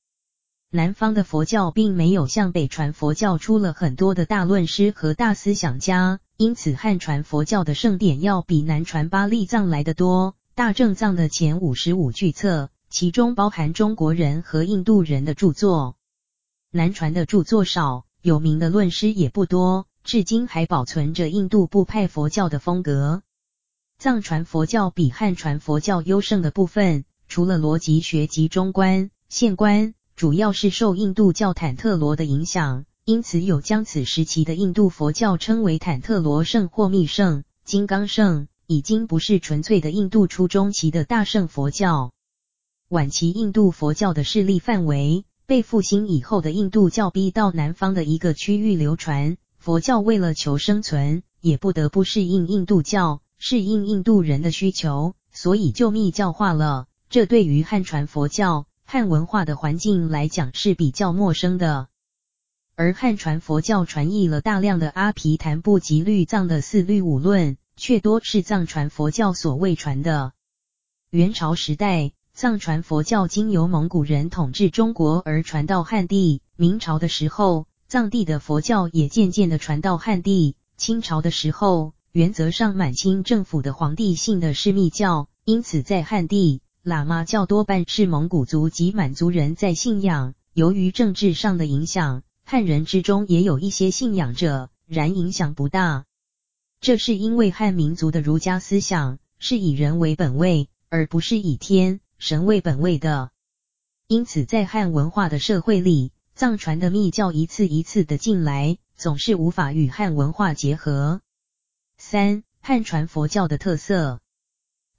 [0.72, 10.36] 南方的佛教并没有像北传佛教出了很多的大论师和大思想家，因此汉传佛教的圣典要比南传巴利藏来的多。
[10.56, 15.96] 大正藏的前五十五巨册，其中包含中国人和印度人的著作。
[16.70, 23.24] 南传的著作少，有名的论师也不多，至今还保存着印度部派佛教的风格。
[23.98, 29.96] 藏传佛教比汉传佛教优胜的部分，除了逻辑学及中观、现观。
[30.16, 42.12] 主要是受印度教坦特罗的影响，因此有将此时期的印度佛教称为坦特罗圣或密圣、金刚圣，已经不是纯粹的印度初中期的大乘佛教。
[42.90, 56.88] 晚期印度佛教的势力范围被复兴以后的印度教逼到南方的一个区域流传，佛教为了求生存，也不得不适应印度教，适应印度人的需求，所以就密教化了。
[57.10, 58.66] 这对于汉传佛教。
[58.86, 61.88] 汉文化的环境来讲是比较陌生的，
[62.76, 70.32] 而汉传佛教传译了大量的阿毗昙部及律藏的四律五论，却多是藏传佛教所未传的。
[71.10, 90.36] 元朝时代，藏传佛教经由蒙古人统治中国而传到汉地；明朝的时候，藏地的佛教也渐渐的传到汉地；清朝的时候，原则上满清政府的皇帝信的是密教，因此在汉地，喇嘛教多半是蒙古族及满族人在信仰。
[90.54, 96.06] 由于政治上的影响，汉人之中也有一些信仰者，然影响不大。
[96.84, 103.32] 这是因为汉民族的儒家思想是以人为本位，而不是以天神为本位的。
[104.08, 111.22] 因此，在汉文化的社会里，藏传的密教一次一次的进来，总是无法与汉文化结合。
[111.98, 114.20] 三、汉传佛教的特色。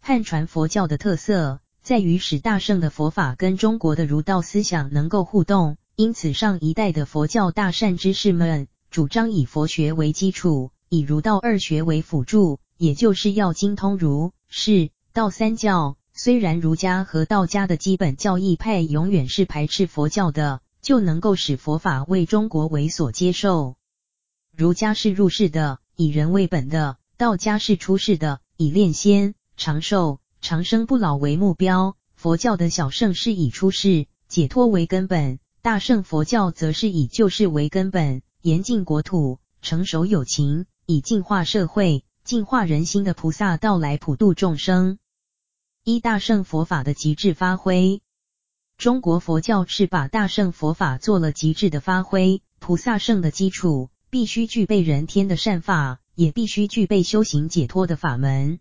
[0.00, 10.70] 汉传佛教的特色在于使大圣的佛法跟中国的儒道思想能够互动，因此上一代的佛教大善知识们主张以佛学为基础。
[10.94, 15.96] 以儒道二学为辅助，也就是要精通儒、释、道三教。
[16.12, 23.74] 虽然儒家和道家的基本教义派永远是排斥佛教的，就能够使佛法为中国为所接受。
[24.56, 31.96] 儒家是入世的，以人为本的；道家是出世的，以炼仙、长寿、长生不老为目标。
[32.14, 40.66] 佛教的小圣是以出世、解脱为根本，大圣佛教则是以救世为根本，严禁国土，成守有情。
[40.86, 44.98] 以净化社会、净化人心的菩萨道来普度众生，
[45.82, 48.02] 一大圣佛法的极致发挥。
[48.76, 52.42] 中国佛教是把大圣佛法做了极致的发挥。
[52.58, 58.58] 菩萨圣的基础必须具备人天的善法，也必须具备修行解脱的法门。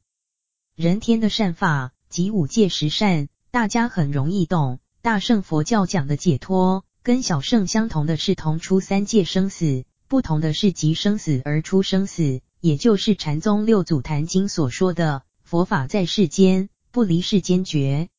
[0.75, 4.79] 人天的善法即五戒十善，大家很容易懂。
[5.01, 9.83] 大圣佛教讲的解脱，跟小圣相同的是同出三界生死。
[10.13, 18.09] 不同的是，即生死而出生死，也就是禅宗六祖坛经所说的佛法在世间，不离世间觉。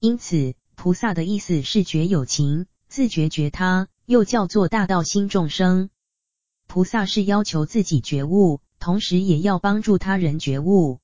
[0.00, 5.90] 因此，菩萨的意思是觉有情，自觉觉他，又叫做大道心众生。
[6.66, 10.98] 菩萨是要求自己觉悟，同时也要帮助他人觉悟。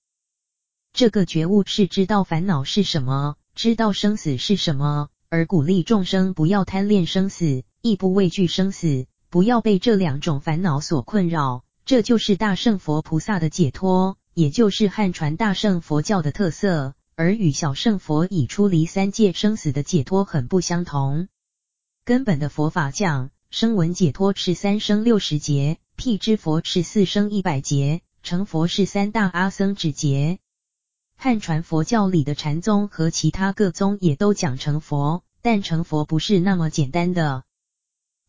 [0.94, 9.04] 这个觉悟是知道烦恼是什么，知道生死是什么，而鼓励众生不要贪恋生死，亦不畏惧生死。
[9.34, 21.26] 不要被这两种烦恼所困扰，这就是大圣佛菩萨的解脱，也就是汉传大圣佛教的特色，而与小圣佛以出离三界生死的解脱很不相同。
[22.04, 30.38] 根本的佛法讲，声闻解脱是三生六十劫，辟支佛是四生一百劫，成佛是三大阿僧只劫。
[31.16, 37.42] 汉传佛教里的禅宗和其他各宗也都讲成佛，但成佛不是那么简单的。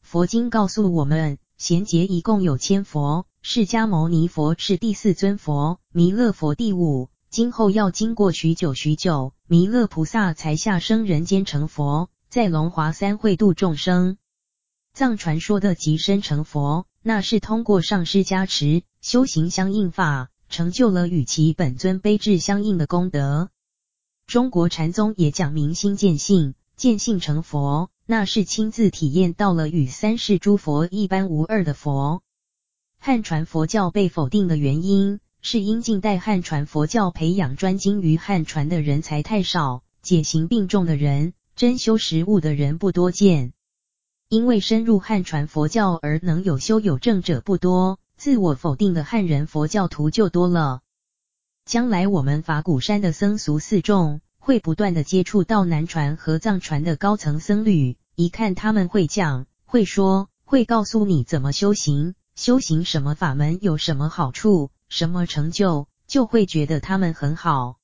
[0.06, 14.20] 佛经告诉我们，贤劫一共有千佛，释迦牟尼佛是第四尊佛，弥勒佛第五，今后要经过许久许久，弥勒菩萨才下生人间成佛，在龙华三会度众生。
[14.93, 23.49] 藏传说的即身成佛，那是通过上师加持，修行相应法，成就了与其本尊悲智相应的功德。
[24.28, 27.89] 中国禅宗也讲明心见性，见性成佛。
[28.08, 32.22] 那是亲自体验到了与三世诸佛一般无二的佛。
[32.99, 43.53] 汉传佛教被否定的原因，是因近代汉传佛教培养专精于汉传的人才太少，解行并重的人，真修实悟的人不多见。
[44.30, 50.82] 因为深入汉传佛教而能有修有证者不多，自我否定的汉人佛教徒就多了。
[51.66, 54.22] 将来我们法鼓山的僧俗四众。
[54.46, 67.80] 会不断的接触到南传和藏传的高层僧侣，一看他们会讲、会说、会告诉你怎么修行，修行什么法门有什么好处、什么成就，就会觉得他们很好。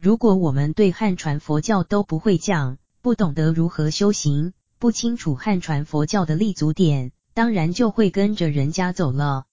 [0.00, 9.46] 如果我们对汉传佛教都不会讲，不懂得如何修行，不清楚汉传佛教的立足点，当然就会跟着人家走了。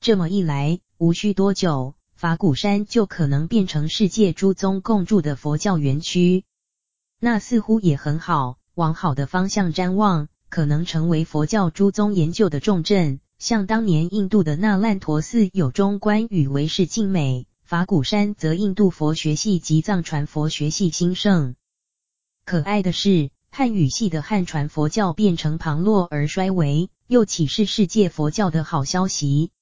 [0.00, 1.94] 这么一来，无需多久。
[2.18, 6.42] 法鼓山就可能变成世界诸宗共住的佛教园区，
[7.20, 13.20] 那似乎也很好，往好的方向瞻望，可能成为佛教诸宗研究的重镇。
[13.38, 21.54] 像当年印度的那烂陀寺有中观与唯识尽美，法鼓山则印度佛学系及藏传佛学系兴盛。
[22.44, 29.52] 可爱的是，汉语系的汉传佛教变成旁落而衰微，又岂是世界佛教的好消息？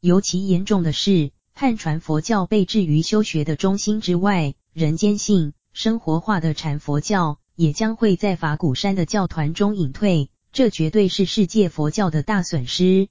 [0.00, 1.32] 尤其严重的是。
[1.54, 13.08] 汉传佛教被置于修学的中心之外，人间性、生活化的禅佛教也将会在法鼓山的教团中隐退，这绝对是世界佛教的大损失。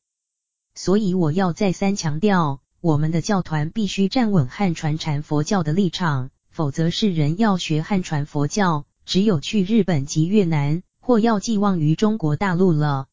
[0.75, 13.07] 所以我要再三强调，我们的教团必须站稳汉传禅佛教的立场，否则世人要学汉传佛教，只有去日本及越南，或要寄望于中国大陆了。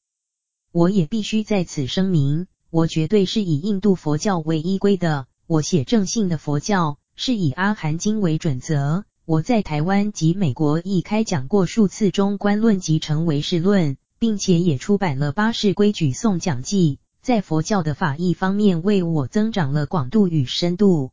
[0.73, 5.27] 我也必须在此声明，我绝对是以印度佛教为依归的。
[5.47, 9.07] 我写正信的佛教是以阿含经为准则。
[9.25, 21.13] 我在台湾及美国亦开讲过数次中观论及成唯识论，并且也出版了《八识规矩颂讲记》，在佛教的法义方面为我增长了广度与深度。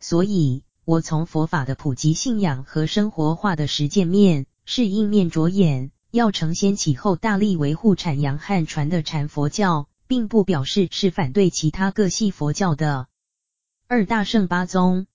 [0.00, 13.06] 所以，我从佛法的普及信仰和生活化的实践面，是应面着眼，要承先启后，大力维护阐扬汉传的禅佛教，并不表示是反对其他各系佛教的。
[13.86, 15.06] 二大圣八宗，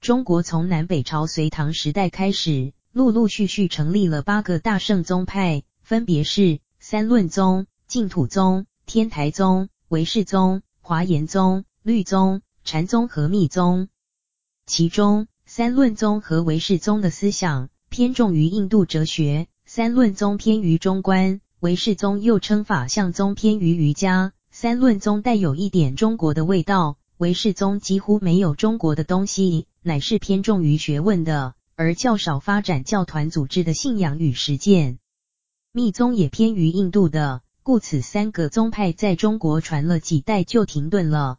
[0.00, 13.88] 中国从南北朝隋唐时代开始，陆陆续续成立了八个大圣宗派，分别是三论宗、净土宗、天台宗、唯识宗、华严宗、律宗、禅宗和密宗。
[14.66, 24.34] 其中，三论宗和唯识宗的思想偏重于印度哲学，三论宗偏于中观，唯识宗又称法相宗偏于瑜伽。
[24.50, 34.98] 三论宗带有一点中国的味道，唯识宗几乎没有中国的东西，乃是偏重于学问的，而较少发展教团组织的信仰与实践。
[35.72, 41.38] 密宗也偏于印度的，故此三个宗派在中国传了几代就停顿了。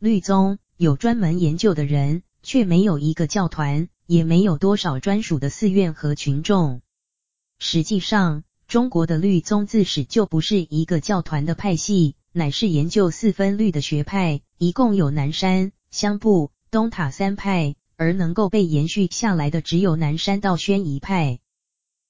[0.00, 2.24] 律宗有专门研究的人。
[2.40, 6.80] 却没有一个教团，也没有多少专属的寺院和群众。
[7.58, 21.38] 实际上，中国的律宗自始就不是一个教团的派系，乃是研究四分律的学派，一共有南山、香部、东塔三派，而能够被延续下来的只有南山道宣一派。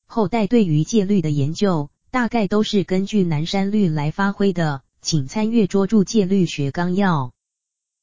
[0.04, 7.26] 后代对于戒律的研究，大概都是根据南山律来发挥的，请参阅捉住《戒律学纲要》。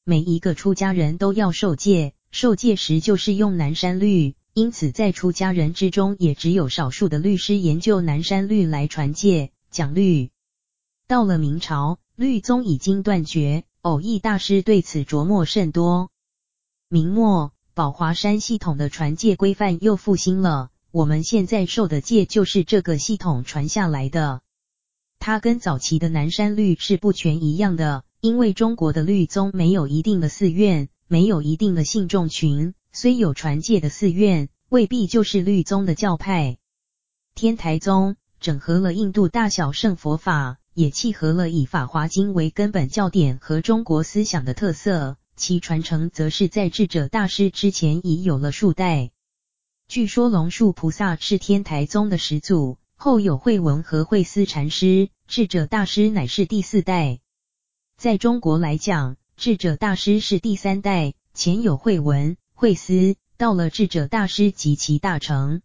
[0.02, 2.14] 每一个出家人都要受戒。
[2.30, 10.30] 受戒时就是用南山律，因此在出家人之中，也只有少数的律师研究南山律来传戒讲律。
[11.06, 16.10] 到了明朝，律宗已经断绝，藕益大师对此琢磨甚多。
[16.88, 24.40] 明末，宝华山系统的传戒规范又复兴了，我们现在受的戒就是这个系统传下来的。
[25.18, 30.88] 它跟早期的南山律是不全一样的，因为中国的律宗没有一定的寺院。
[31.08, 36.56] 没有一定的信众群，虽有传戒的寺院，未必就是律宗的教派。
[37.34, 45.18] 天台宗整合了印度大小圣佛法，也契合了以《法华经》为根本教典和中国思想的特色。
[45.36, 49.10] 其传承则是在智者大师之前已有了数代。
[49.88, 57.20] 据说龙树菩萨是天台宗的始祖，后有慧文和慧思禅师，智者大师乃是第四代。
[57.98, 65.60] 在中国来讲，智者大师是第三代，前有慧文、慧思，到了智者大师及其大成。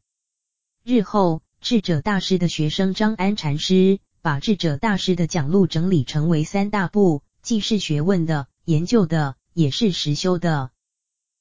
[0.84, 10.72] 日后，智者大师的学生张安禅师把智者大师的讲录整理成为三大部，既是学问的、研究的，也是实修的。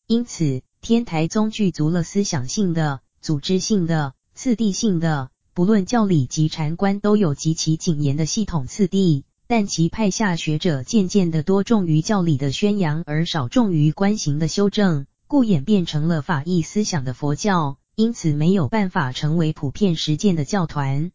[0.07, 9.25] 因此，天台宗具足了思想性的、组织性的、次第性的，不论教理及禅观，都有极其谨严的系统次第。
[9.49, 21.13] 但其派下学者渐渐的多重于教理的宣扬，而少重于观行的修正，故演变成了法义思想的佛教，因此没有办法成为普遍实践的教团。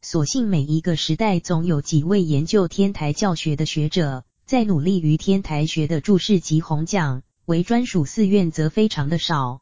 [0.00, 9.60] 所幸每一个时代总有几位研究天台教学的学者，在努力于天台学的注释及弘讲，为专属寺院则非常的少。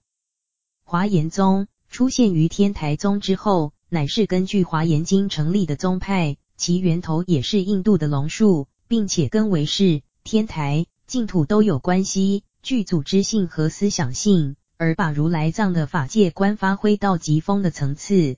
[0.84, 6.36] 华严宗出现于天台宗之后，乃是根据《华严经》成立的宗派。
[6.58, 18.36] 其源头也是印度的龙树，并且跟唯识、天台、净土都有关系，具组织性和思想性，而把如来藏的法界观发挥到极峰的层次。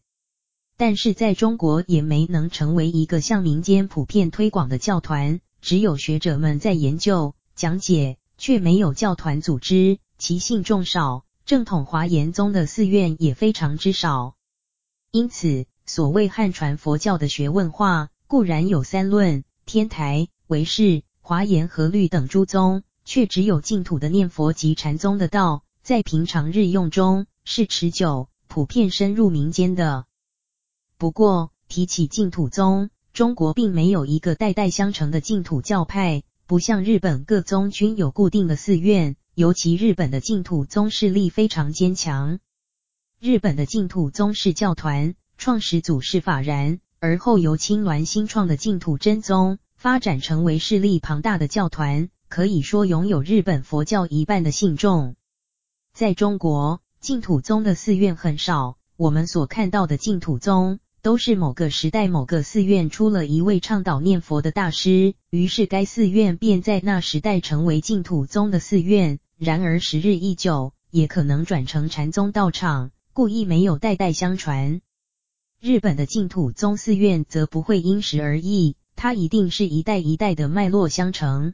[0.76, 14.34] 但是在中国也没能成为一个向民间普遍推广的教团，只有学者们在研究讲解，却没有教团组织，其信众少，正统华严宗的寺院也非常之少。
[15.10, 30.06] 因此，所谓汉传佛教的学问化，固然有三论、天台、唯识、华严和律等诸宗，却只有净土的念佛及禅宗的道，在平常日用中是持久、普遍深入民间的。
[30.98, 42.38] 不过，提起净土宗，中国并没有一个代代相承的净土教派，不像日本各宗均有固定的寺院，尤其日本的净土宗势力非常坚强。
[43.18, 46.80] 日本的净土宗是教团，创始祖是法然。
[47.00, 55.16] 而后由青鸾新创的净土真宗发展成为势力庞大的教团，可以说拥有日本佛教一半的信众。
[55.92, 69.18] 在中国，净土宗的寺院很少，我们所看到的净土宗都是某个时代某个寺院出了一位倡导念佛的大师，于是该寺院便在那时代成为净土宗的寺院。
[69.36, 74.80] 然而时日一久，也可能转成禅宗道场，故意没有代代相传。
[75.60, 81.52] 日本的净土宗寺院则不会因时而异，它一定是一代一代的脉络相承。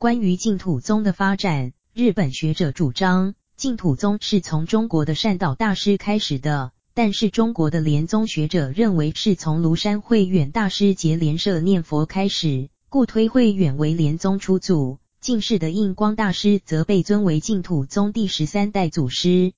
[0.00, 15.00] 关于净土宗的发展，日本学者主张净土宗是从中国的善导大师开始的，但是中国的莲宗学者认为是从庐山慧远大师结莲社念佛开始，故推慧远为莲宗初祖。
[15.20, 19.52] 净世的印光大师则被尊为净土宗第十三代祖师。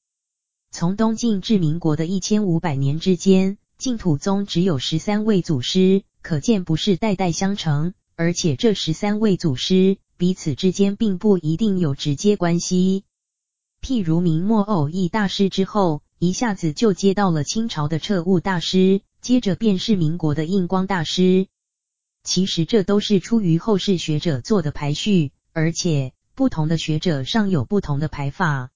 [0.70, 13.04] 从东晋至民国的一千五百年之间，净土宗只有十三位祖师，可见不是代代相承，而且这十三位祖师彼此之间并不一定有直接关系。
[13.80, 21.46] 譬如明末偶遇大师之后，一下子就接到了清朝的彻悟大师，接着便是民国的印光大师。
[22.22, 28.68] 其实这都是出于后世学者做的排序，而且不同的学者尚有不同的排法，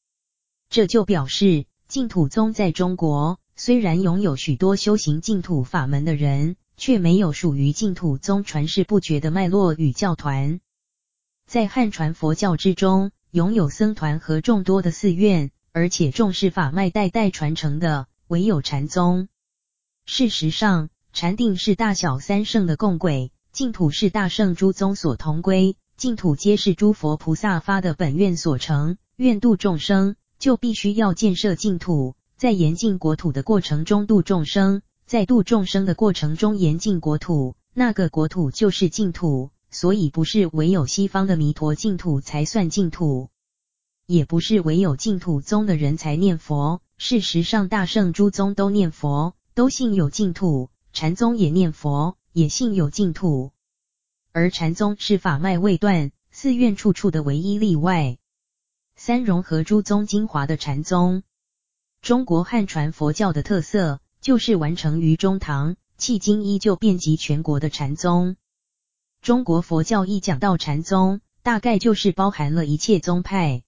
[0.70, 1.66] 这就表示。
[1.86, 10.60] 净土宗在中国虽然拥有许多修行净土法门的人，却没有属于净土宗传世不绝的脉络与教团。
[11.54, 19.28] 在汉传佛教之中，拥有僧团和众多的寺院，而且重视法脉代代传承的，唯有禅宗。
[20.04, 30.16] 事实上，禅定是大小三圣的共轨，净土是大圣诸宗所同归，净土皆是诸佛菩萨发的本愿所成，愿度众生。
[30.40, 39.50] 就必须要建设净土，在严净国土的过程中度众生，在度众生的过程中严净国土，那个国土就是净土。
[39.74, 43.30] 所以不是唯有西方的弥陀净土才算净土，
[44.06, 46.80] 也不是唯有净土宗的人才念佛。
[46.96, 50.70] 事实上，大圣诸宗都念佛，都信有净土。
[50.92, 53.50] 禅宗也念佛，也信有净土。
[54.30, 58.16] 而禅宗是法脉未断，寺院处处的唯一例外。
[58.94, 61.24] 三融合诸宗精华的禅宗，
[62.00, 68.36] 中国汉传佛教的特色就是完成于中唐，迄今依旧遍及全国的禅宗。
[69.24, 73.62] 中国佛教一讲到禅宗，大概就是包含了一切宗派。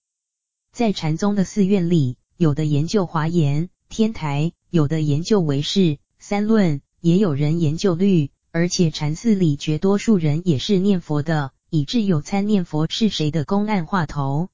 [0.70, 14.50] 在禅宗的寺院里，有的研究华严、天台，有的研究唯识、三论，也有人研究律，而且禅寺里绝多数人也是念佛的，以致有参念佛是谁的公案话头。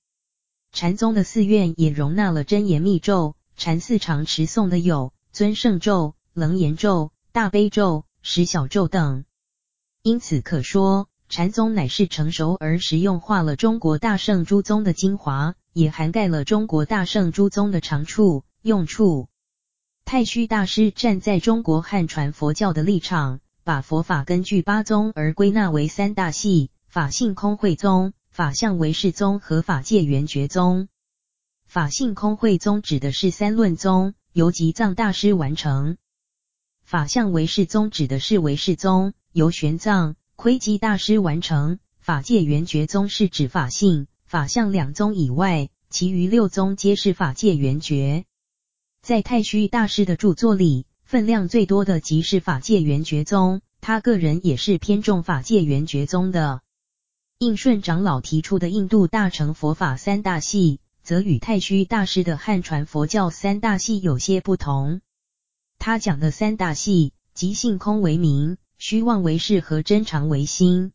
[0.70, 9.24] 禅宗的寺院也容纳了真言密咒，禅寺常持诵的有尊胜咒、楞严咒、大悲咒、十小咒等。
[10.04, 19.28] 因此可说，禅宗乃是成熟而实用化了中国大圣诸宗的精华，也涵盖了中国大圣诸宗的长处、用处。
[20.04, 28.12] 太虚大师站在中国汉传佛教的立场，把佛法根据八宗而归纳为三大系：法性空慧宗。
[28.28, 30.88] 法相唯识宗和法界圆觉宗。
[31.66, 35.96] 法性空慧宗指的是三论宗，由吉藏大师完成；
[36.82, 48.26] 法相唯识宗指的是唯识宗，由玄奘、窥基大师完成；法界圆觉宗是指法性、法相两宗以外，其余六宗皆是法界圆觉。
[49.00, 56.60] 在太虚大师的著作里，分量最多的即是法界圆觉宗，他个人也是偏重法界圆觉宗的。
[57.38, 65.00] 应顺长老提出的印度大乘佛法三大系，则与太虚大师的汉传佛教三大系有些不同。
[65.78, 70.90] 他讲的三大系，即性空为名、虚妄为事和真常为心。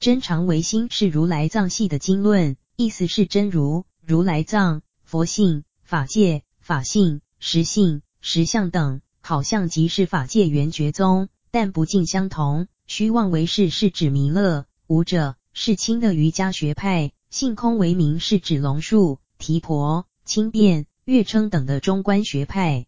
[0.00, 12.66] 真常为心是如来藏系的经论，意思是真如、如来藏、佛性、法界、法性、实性、实相等，好像即是法界圆觉宗，但不尽相同。
[12.86, 15.36] 虚妄为事是指弥勒、武者。
[15.52, 22.86] 是清的瑜伽学派，性空为名是指龙树、提婆、清辩、月称等的中观学派。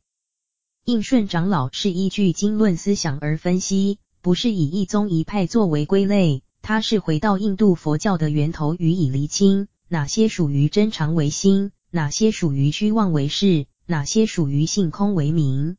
[0.86, 15.76] 应顺长老是依据经论思想而分析，不是以一宗一派作为归类，他是回到印度佛教的源头予以厘清，哪些属于真常为心，哪些属于虚妄为事，哪些属于性空为名。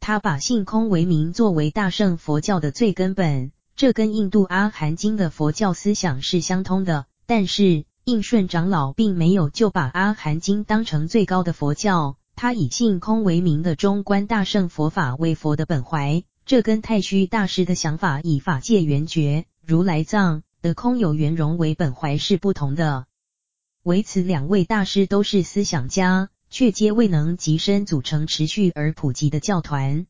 [0.00, 3.52] 他把性空为名作为大圣佛教的最根本。
[3.76, 23.06] 这跟印度阿含经的佛教思想是相通的，但是印顺长老并没有就把阿含经当成最高的佛教，他以性空为名的中观大圣佛法为佛的本怀，这跟太虚大师的想法以法界圆觉、如来藏的空有圆融为本怀是不同的。
[23.84, 30.08] 唯此两位大师都是思想家，却皆未能及身组成持续而普及的教团。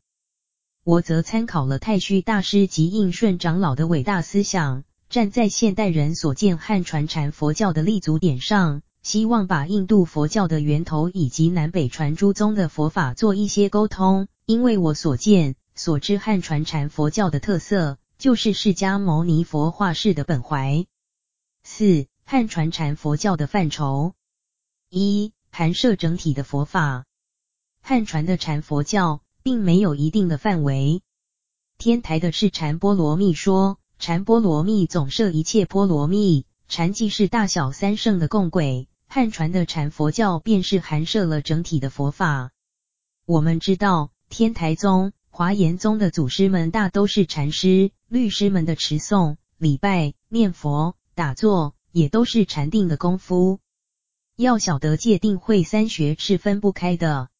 [0.82, 14.26] 我则参考了太虚大师及应顺长老的伟大思想，站在现代人所见汉传禅佛教的立足点上，希望把印度佛教的源头以及南北传诸宗的佛法做一些沟通。
[14.46, 20.84] 因为我所见所知汉传禅佛教的特色，就是释迦牟尼佛化世的本怀。
[21.62, 24.12] 四、汉传禅佛教的范畴：
[24.90, 27.06] 一、含摄整体的佛法。
[27.80, 29.22] 汉传的禅佛教。
[29.42, 31.00] 并没有一定的范围。
[31.78, 38.86] 天台的是禅波罗蜜说，禅波罗蜜总摄一切波罗蜜，禅即是大小三圣的共轨。
[39.06, 42.50] 汉传的禅佛教便是含摄了整体的佛法。
[43.24, 53.60] 我们知道，天台宗、华严宗的祖师们大都是禅师，律师们的持诵、礼拜、念佛、打坐也都是禅定的功夫。
[54.36, 57.30] 要晓得戒定慧三学是分不开的。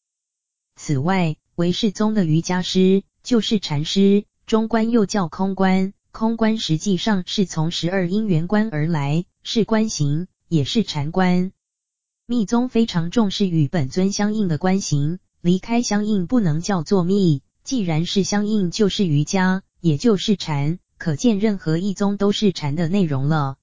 [0.77, 11.51] 此外，唯识宗的瑜伽师就是禅师，中观又叫空观，空观实际上是从十二因缘观而来，是观行，也是禅观。
[12.25, 17.43] 密宗非常重视与本尊相应的观行，离开相应不能叫做密。
[17.63, 23.57] 既然是相应，就是瑜伽，也就是禅，可见任何一宗都是禅的内容了。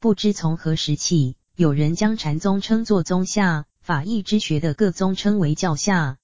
[0.00, 6.18] 不知从何时起，有人将禅宗称作宗下，法义之学的各宗称为教下。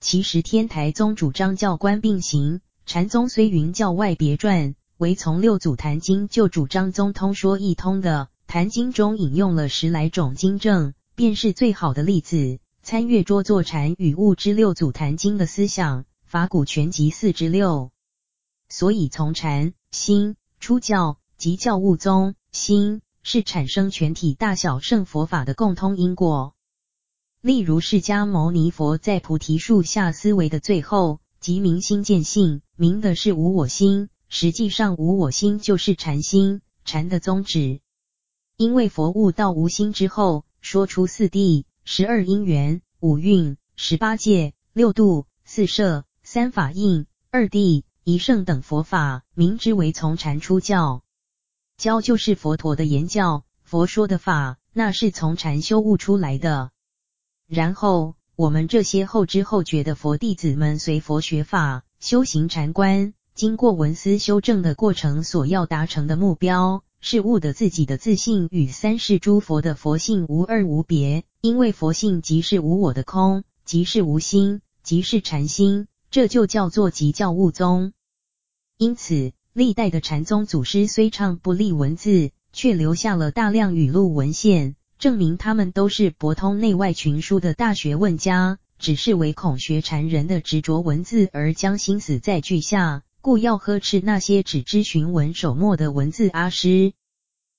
[0.00, 8.28] 其实天台宗主张教观并行，禅宗虽云教外别传，唯从六祖坛经就主张宗通说一通的。
[8.46, 12.58] 坛经中引用了十来种经证，便是最好的例子。
[12.82, 17.90] 参阅拙作禅与悟之六祖坛经的思想，法鼓全集四之六。
[18.68, 26.54] 所以从禅心出教，即教悟宗心，是产生全体大小圣佛法的共通因果。
[27.40, 37.80] 例如，释迦牟尼佛在菩提树下思维的最后，即明心见性，明的是无我心，实际上无我心就是禅心，禅的宗旨。
[38.56, 51.02] 因为佛悟到无心之后，说出四谛、十二因缘、五蕴、十八界、六度、四摄、三法印、二谛、一圣等佛法，名之为从禅出教。
[51.76, 56.70] 教就是佛陀的言教，佛说的法，那是从禅修悟出来的。
[57.48, 71.24] 然后，我们这些后知后觉的佛弟子们随佛学法，修行禅观，经过文思修正的过程，所要达成的目标，是悟得自己的自性与三世诸佛的佛性无二无别。
[71.40, 77.92] 因为佛性即是无我的空，即是无心，即是禅心，这就叫做即教悟宗。
[78.76, 84.74] 因此，历代的禅宗祖师虽唱不立文字，却留下了大量语录文献。
[84.98, 96.92] 证明他们都是博通内外群书的大学问家，只是唯恐学禅人的执着文字而将心死在句下，故要呵斥那些只知寻文守墨的文字阿师。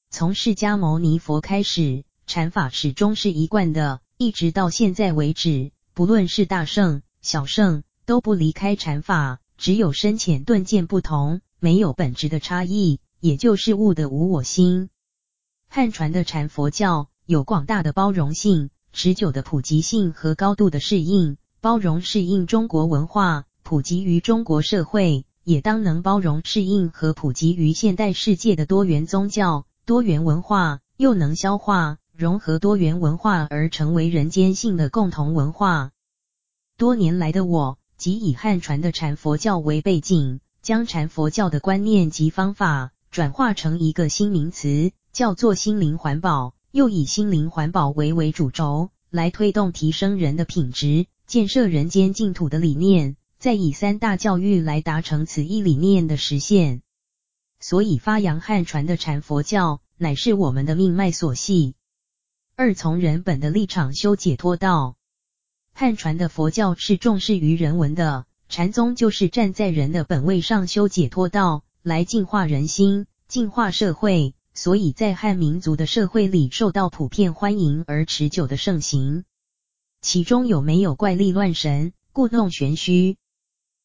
[0.10, 7.82] 从释迦牟尼佛开始，禅法始终是一贯的，一直到现在为止，不论是大圣小圣，
[8.12, 14.90] 都不离开禅法，只有深浅顿渐不同，没有本质的差异，也就是悟的无我心。
[15.70, 17.08] 汉传的禅佛教。
[17.26, 35.92] 有广大的包容性、持久的普及性和高度的适应，包容适应中国文化，普及于中国社会，也当能包容适应和普及于现代世界的多元宗教、多元文化，又能消化融合多元文化而成为人间性的共同文化。
[36.76, 46.56] 多年来的我，即以汉传的禅佛教为背景，将禅佛教的观念及方法转化成一个新名词，叫做心灵环保。
[46.72, 56.82] 又以心灵环保为为主轴，来推动提升人的品质、建设人间净土的理念，再以三大教育来达成此一理念的实现。
[57.60, 61.76] 所以发扬汉传的禅佛教，乃是我们的命脉所系。
[62.56, 64.96] 二、从人本的立场修解脱道。
[65.82, 74.36] 汉传的佛教是重视于人文的，禅宗就是站在人的本位上修解脱道，来净化人心、净化社会。
[74.54, 79.24] 所以在汉民族的社会里受到普遍欢迎而持久的盛行。
[80.04, 83.18] 其中有没有怪力乱神、故弄玄虚？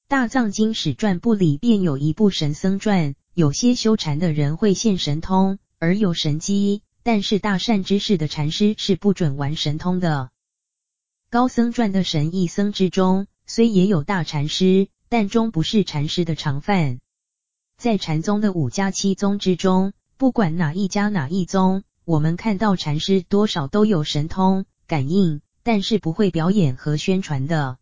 [0.07, 10.29] 大藏经史传部里便有一部神僧传，有些修禅的人会现神通而有神机，但是大善知识的禅师是不准玩神通的。
[11.37, 16.99] 高僧传的神异僧之中，虽也有大禅师，但终不是禅师的常范。
[17.76, 27.76] 在禅宗的五家七宗之中，不管哪一家哪一宗，我们看到禅师多少都有神通感应，但是不会表演和宣传的。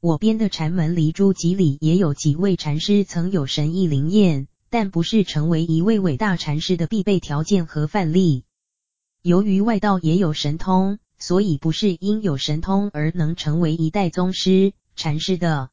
[0.00, 8.42] 我编的《禅门离诸集》里也有几位禅师曾有神异灵验，但不是成为一位伟大禅师的必备条件和范例。
[9.22, 15.70] 由于外道也有神通，所以不是因有神通而能成为一代宗师禅师的。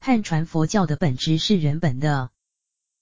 [0.00, 2.30] 汉传佛教的本质是人本的，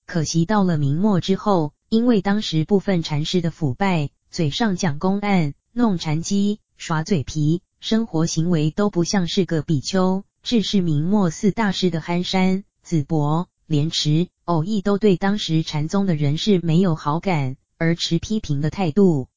[0.04, 10.24] 可惜到了明末之后，因为当时部分禅师的腐败，嘴上讲公案，弄禅机，耍嘴皮，生活行为都不像是个比丘。
[10.42, 19.28] 至是明末四大师的憨山、子伯、莲池、藕益都对当时禅宗的人士没有好感，而持批评的态度。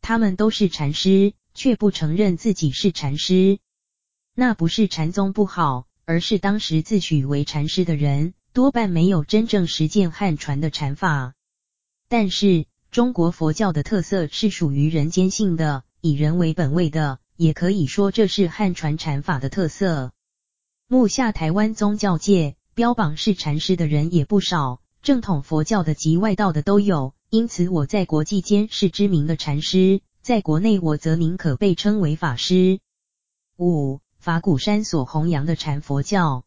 [0.00, 3.58] 他们都是禅师，却不承认自己是禅师。
[4.32, 11.34] 那不是禅宗不好，而是当时自诩为禅师的人多半没有真正实践汉传的禅法。
[12.08, 20.12] 但是中国佛教的特色是属于人间性的，以人为本位的，也可以说这是汉传禅法的特色。
[20.86, 27.14] 目下台湾宗教界标榜是禅师的人也不少，正统佛教的及外道的都有。
[27.30, 32.80] 因此我在国际间是知名的禅师，在国内我则宁可被称为法师。
[33.56, 36.44] 五、法鼓山所弘扬的禅佛教，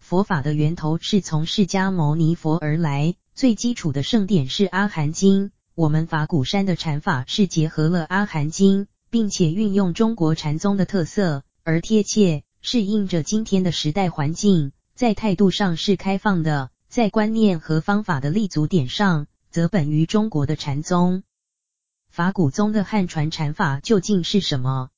[0.00, 5.52] 佛法的源头是从释迦牟尼佛而来，最基础的圣典是阿含经。
[5.76, 12.42] 我们法鼓山的禅法是结合了阿含经，并且运用中国禅宗的特色，而贴切。
[12.60, 21.22] 适应着今天的时代环境，在态度上是开放的，在观念和方法的立足点上，则本于中国的禅宗。
[22.16, 24.88] 法鼓宗的汉传禅法究竟是什么？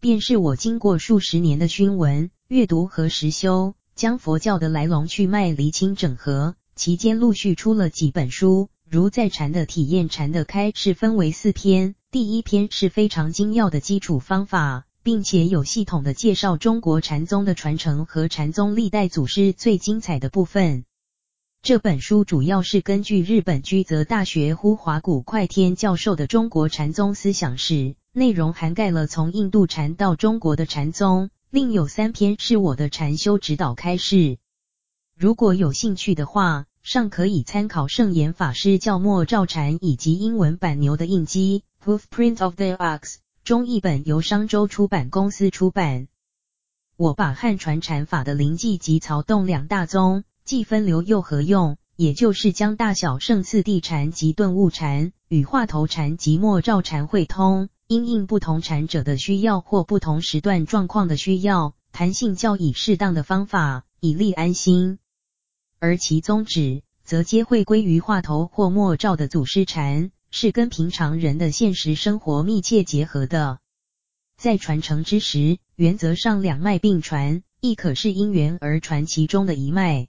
[0.00, 14.86] 便是我经过数十年的熏闻、阅读和实修，将佛教的来龙去脉厘清整合，期间陆续出了几本书，如在禅的体验禅的开是分为四篇，第一篇是非常精要的基础方法。
[15.08, 20.84] 并且有系统的介绍中国禅宗的传承和禅宗历代祖师最精彩的部分。
[21.60, 31.30] 这本书主要是根据日本居泽大学呼华谷快天教授的中国禅宗思想史，内容涵盖了从印度禅到中国的禅宗。
[31.50, 34.38] 另有三篇是我的禅修指导开示。
[35.16, 43.16] 如果有兴趣的话，尚可以参考圣严法师教默照禅以及英文版牛的印记 Hoofprint of the Ox。
[43.44, 46.06] 中译本由商周出版公司出版。
[46.96, 64.98] 我把汉传禅法的临济及曹洞两大宗，既分流又合用，也就是将大小胜次第禅及顿悟禅与话头禅及默照禅汇通，因应不同禅者的需要或不同时段状况的需要，弹性教以适当的方法，以利安心。
[65.80, 70.10] 而其宗旨，则皆会归于话头或默照的祖师禅。
[70.30, 73.58] 是跟平常人的现实生活密切结合的，
[74.38, 80.08] 在传承之时，原则上两脉并传，亦可是因缘而传其中的一脉。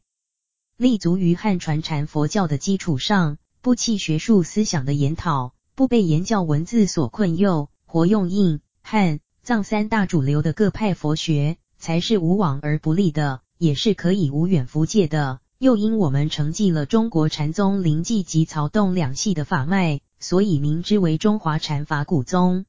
[0.80, 15.42] 立足于汉传禅佛教的基础上，不弃学术思想的研讨，不被言教文字所困诱，活用印、汉、藏三大主流的各派佛学，才是无往而不利的，也是可以无远弗届的。
[15.58, 20.00] 又因我们承继了中国禅宗临济及曹洞两系的法脉。
[20.22, 22.66] 所以名之为中华禅法古宗。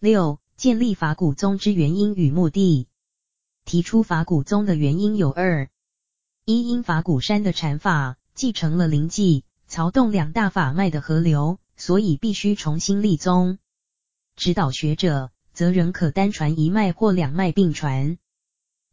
[0.00, 2.88] 六、建立法古宗之原因与目的。
[3.64, 5.68] 提出法古宗的原因有二：
[6.52, 13.56] 一、因法鼓山的禅法继承了灵济、曹洞两大法脉的河流，所以必须重新立宗。
[14.36, 18.18] 指导学者则仍可单传一脉或两脉并传，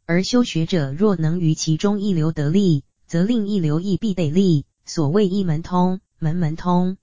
[0.06, 4.64] 而修学者若能于其中一流得力，则另一流亦必得力。
[4.86, 6.96] 所谓一门通，门门通。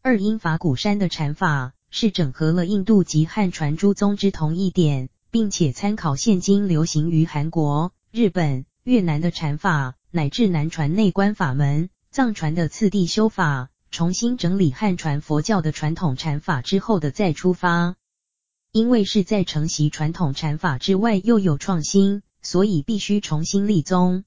[0.00, 17.96] 二、因法鼓山的禅法是整合了印度及汉传诸宗之同一点，并且参考现今流行于韩国、日本、越南的禅法，乃至南传内观法门、藏传的次第修法，重新整理汉传佛教的传统禅法之后的再出发。
[18.72, 24.24] 因为是在承袭传统禅法之外又有创新，所以必须重新立宗。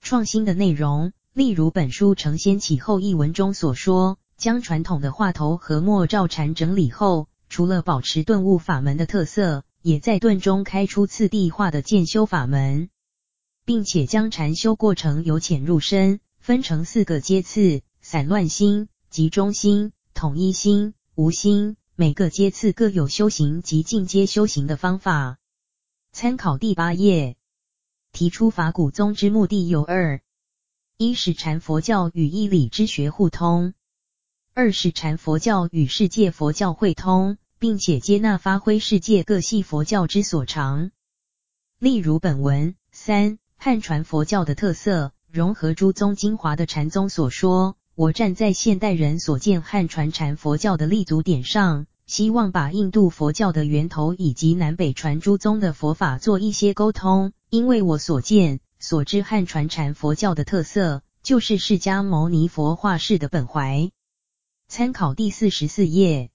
[0.00, 4.18] 创新的内容，例如本书承先启后一文中所说。
[4.36, 12.88] 将传统的话头和默照禅整理后，除了保持顿悟法门的特色，也在顿中开出次第化的渐修法门，
[13.64, 21.76] 并且将禅修过程由浅入深分成四个阶次：散乱心、集中心、统一心、无心。
[21.96, 25.38] 每个阶次各有修行及进阶修行的方法。
[26.12, 27.36] 参考第八页。
[28.12, 30.20] 提出法鼓宗之目的有二：
[30.98, 33.74] 一、是禅佛教与义理之学互通。
[34.52, 40.92] 二是禅佛教与世界佛教会通，并且接纳发挥世界各系佛教之所长。
[41.80, 47.78] 例如本文三汉传佛教的特色，融合诸宗精华的禅宗所说。
[47.94, 57.32] 我站在现代人所见汉传禅佛教的立足点上，希望把印度佛教的源头以及南北传诸宗的佛法做一些沟通。
[57.48, 63.90] 因为我所见所知汉传禅佛教的特色，就是释迦牟尼佛化世的本怀。
[64.68, 66.30] 参考第四十四页。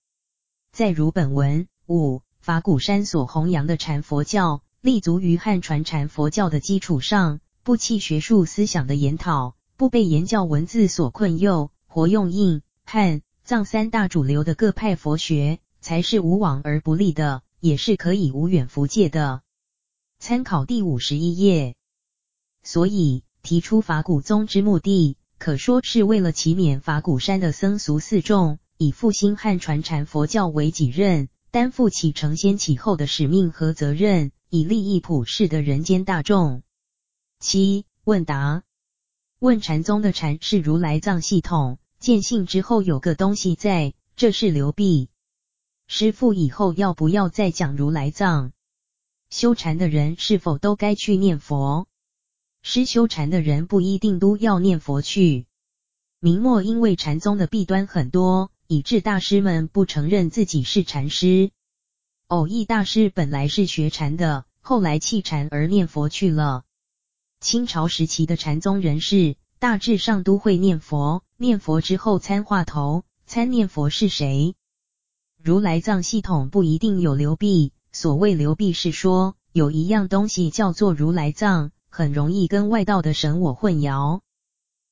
[0.72, 9.56] 再如本文五，法鼓山所弘扬的禅佛教，立足于汉传禅佛教的基础上，不弃学术思想的研讨。
[9.76, 19.42] 不被言教文字所困诱，活用印、汉、藏三大主流的各派佛学，才是无往而不利的，也是可以无远弗届的。
[20.18, 21.76] 参考第五十一页。
[22.64, 36.64] 所以提出法鼓宗之目的，可说是为了祈勉法鼓山的僧俗四众，以复兴汉传禅佛教为己任，担负起承先启后的使命和责任，以利益普世的人间大众。
[37.40, 38.64] 七问答。
[39.38, 45.10] 问禅宗的禅是如来藏系统，见性之后有个东西在，这是流弊。
[45.86, 48.52] 师父以后要不要再讲如来藏？
[49.30, 51.88] 修禅的人是否都该去念佛？
[52.64, 55.46] 师修禅的人不一定都要念佛去。
[56.20, 61.52] 明末因为禅宗的弊端很多，以致大师们不承认自己是禅师。
[62.30, 66.62] 蕅益大师本来是学禅的，后来弃禅而念佛去了。
[67.40, 74.54] 清朝时期的禅宗人士大致上都会念佛，念佛之后参话头，参念佛是谁？
[75.42, 84.20] 如来藏系统不一定有流弊，所谓流弊是说有一样东西叫做如来藏，很容易跟外道的神我混淆。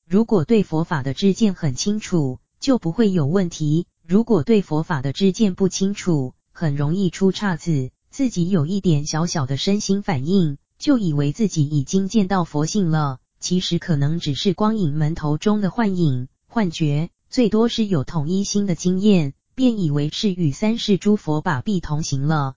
[0.04, 10.58] 如果对佛法的知见很清楚，就不会有问题；如果对佛法的知见不清楚，很容易出岔子，自己有一点小小的身心反应。
[10.76, 22.56] 就以为自己已经见到佛性了，其实可能只是光影门头中的幻影、幻觉，最多是有统一心的经验，便以为是与三世诸佛把臂同行了。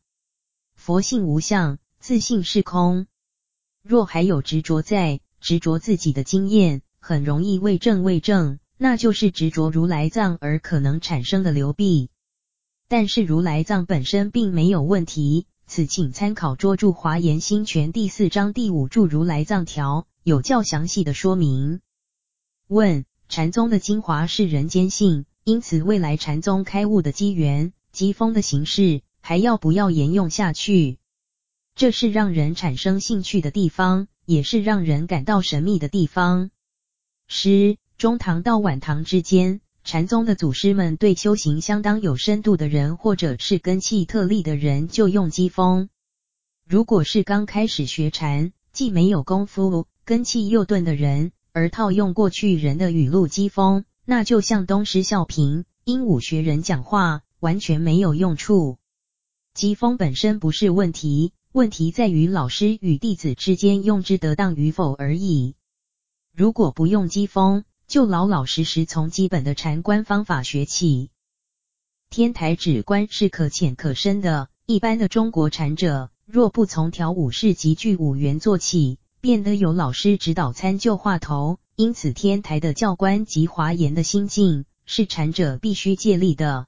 [0.73, 3.05] 佛性无相，自性是空。
[3.83, 12.09] 若还有执着在，执着自己的经验，很容易为证为证，那就是执着如来藏而可能产生的流弊。
[12.91, 15.45] 但是如来藏本身并没有问题。
[15.65, 21.79] 此请参考拙著《华严心全》第四章第五注《如来藏条》，有较详细的说明。
[22.67, 30.97] 问：禅宗的精华是人间性，因此未来禅宗开悟的机缘、机锋的形式，还要不要沿用下去？
[31.75, 36.51] 这是让人产生兴趣的地方，也是让人感到神秘的地方。
[37.25, 39.61] 师，中唐到晚唐之间。
[39.84, 45.89] 禅宗的祖师们对修行相当有深度的人，或者是根器特立的人，就用机锋。
[46.67, 58.78] 如果是刚开始学禅，既没有功夫，根器又钝的人，而套用过去人的语录机锋，那就像东施效颦、鹦鹉学人讲话，完全没有用处。
[59.53, 65.55] 机锋本身不是问题，问题在于老师与弟子之间用之得当与否而已。
[66.33, 71.09] 如果不用机锋，就老老实实从基本的禅观方法学起。
[72.09, 81.59] 天台止观是可浅可深的，一般的中国禅者若不从调五事及具五缘做起，便得有老师指导参就话头。
[81.76, 86.68] 因此，天台的教观及华严的心境是禅者必须借力的。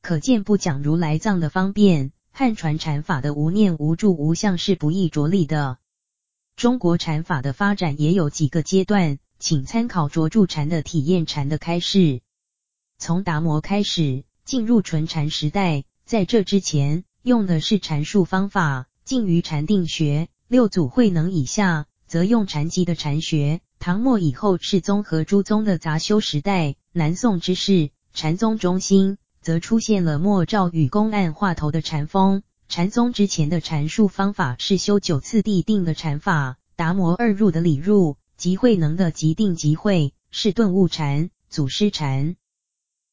[0.00, 5.76] 可见不讲如来藏的方便，汉传禅法的无念无住无相是不易着力的。
[6.56, 9.18] 中国禅法的发展也有几个阶段。
[9.38, 12.20] 请参考卓著禅的体验禅的开示。
[12.98, 20.28] 从达摩开始，进入纯禅时代，在这之前用的是禅术方法，近于禅定学。
[20.48, 23.60] 六祖慧能以下，则用禅机的禅学。
[23.78, 26.74] 唐末以后是综合诸宗的杂修时代。
[26.92, 32.42] 南宋之时，禅宗中心，则出现了默照与公案话头的禅风。
[32.68, 38.17] 禅宗之前的禅术方法是修九次第定的禅法，达摩二入的理入。
[38.38, 42.36] 即慧能的即定即慧是顿悟禅、祖师禅。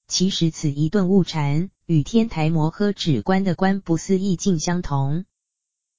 [0.08, 5.26] 其实此一顿悟禅与天台摩诃止观的观不思意境相同。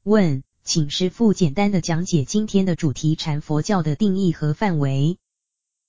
[0.04, 5.18] 问，请师父简单的讲解今天的主题禅佛教的定义和范围。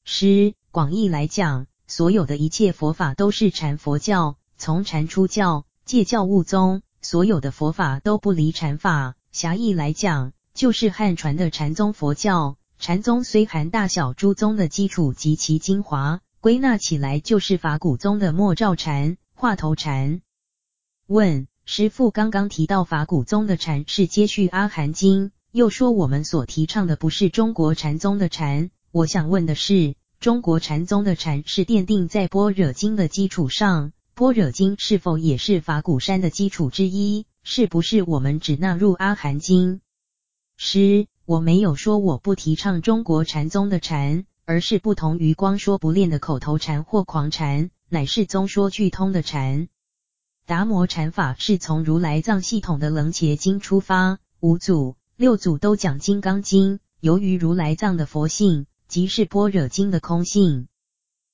[0.04, 9.14] 师，广义来讲，所有的一切佛法都是禅佛教，从禅出教，戒教悟宗，所有的佛法都不离禅法。
[9.32, 12.58] 狭义来讲，就是汉传的禅宗佛教。
[12.80, 20.22] 禅宗虽含大小诸宗的基础及其精华，归纳起来就是法鼓宗的默照禅、话头禅。
[21.08, 37.26] 问：师父刚刚提到法鼓宗的禅是接续阿含经，又说我们所提倡的不是中国禅宗的禅，我想问的是，中国禅宗的禅是奠定在般若经的基础上，般若经是否也是法鼓山的基础之一？
[37.42, 39.82] 是不是我们只纳入阿含经？
[40.58, 49.68] 师，我没有说我不提倡中国禅宗的禅，而是不同于光说不练的口头禅或狂禅，乃是宗说俱通的禅。
[50.46, 56.80] 达摩禅法是从如来藏系统的楞伽经出发，五祖、六祖都讲金刚经。
[57.02, 60.70] 由于如来藏的佛性，即是般若经的空性。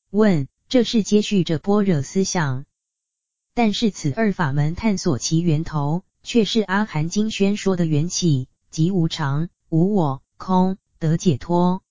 [0.09, 2.65] 问：这是接续着般若思想，
[3.53, 11.81] 但是此二法门探索其源头，却是阿含经宣说的缘起，即无常、无我、空、得解脱。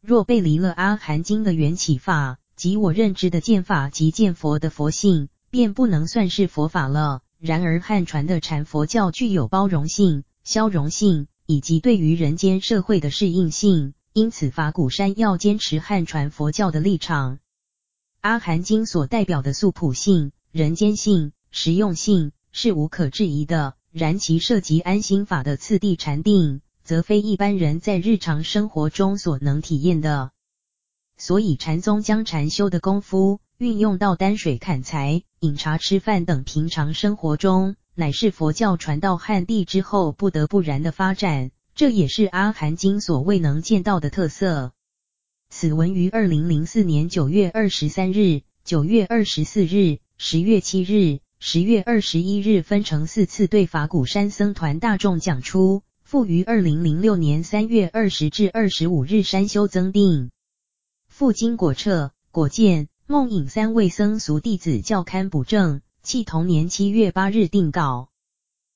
[0.00, 5.28] 若背离了阿含经的缘起法，即我认知的见法及见佛的佛性。
[5.50, 7.22] 便不能算是佛法了。
[7.38, 17.38] 然而汉传的禅佛教具有包容性、消融性，以及对于人间社会的适应性，因此法鼓山要坚持汉传佛教的立场。
[18.20, 30.30] 阿含经所代表的素朴性、人间性、实用性是无可置疑的，然其涉及安心法的次第禅定，则非一般人在日常生活中所能体验的。
[31.18, 41.50] 所以禅宗将禅修的功夫，运用到担水砍柴、饮茶吃饭等平常生活中，乃是佛教传到汉地之后不得不然的发展。
[41.74, 44.72] 这也是阿含经所未能见到的特色。
[45.50, 60.30] 此文于二零零四年九月二十三日、九月二十四日、十月七日、十月二十一日分成四次对法鼓山僧团大众讲出，复于二零零六年三月二十至二十五日山修增订。
[61.06, 62.88] 复经果彻、果见。
[63.06, 68.08] 梦影三位僧俗弟子教刊补正，弃同年七月八日定稿。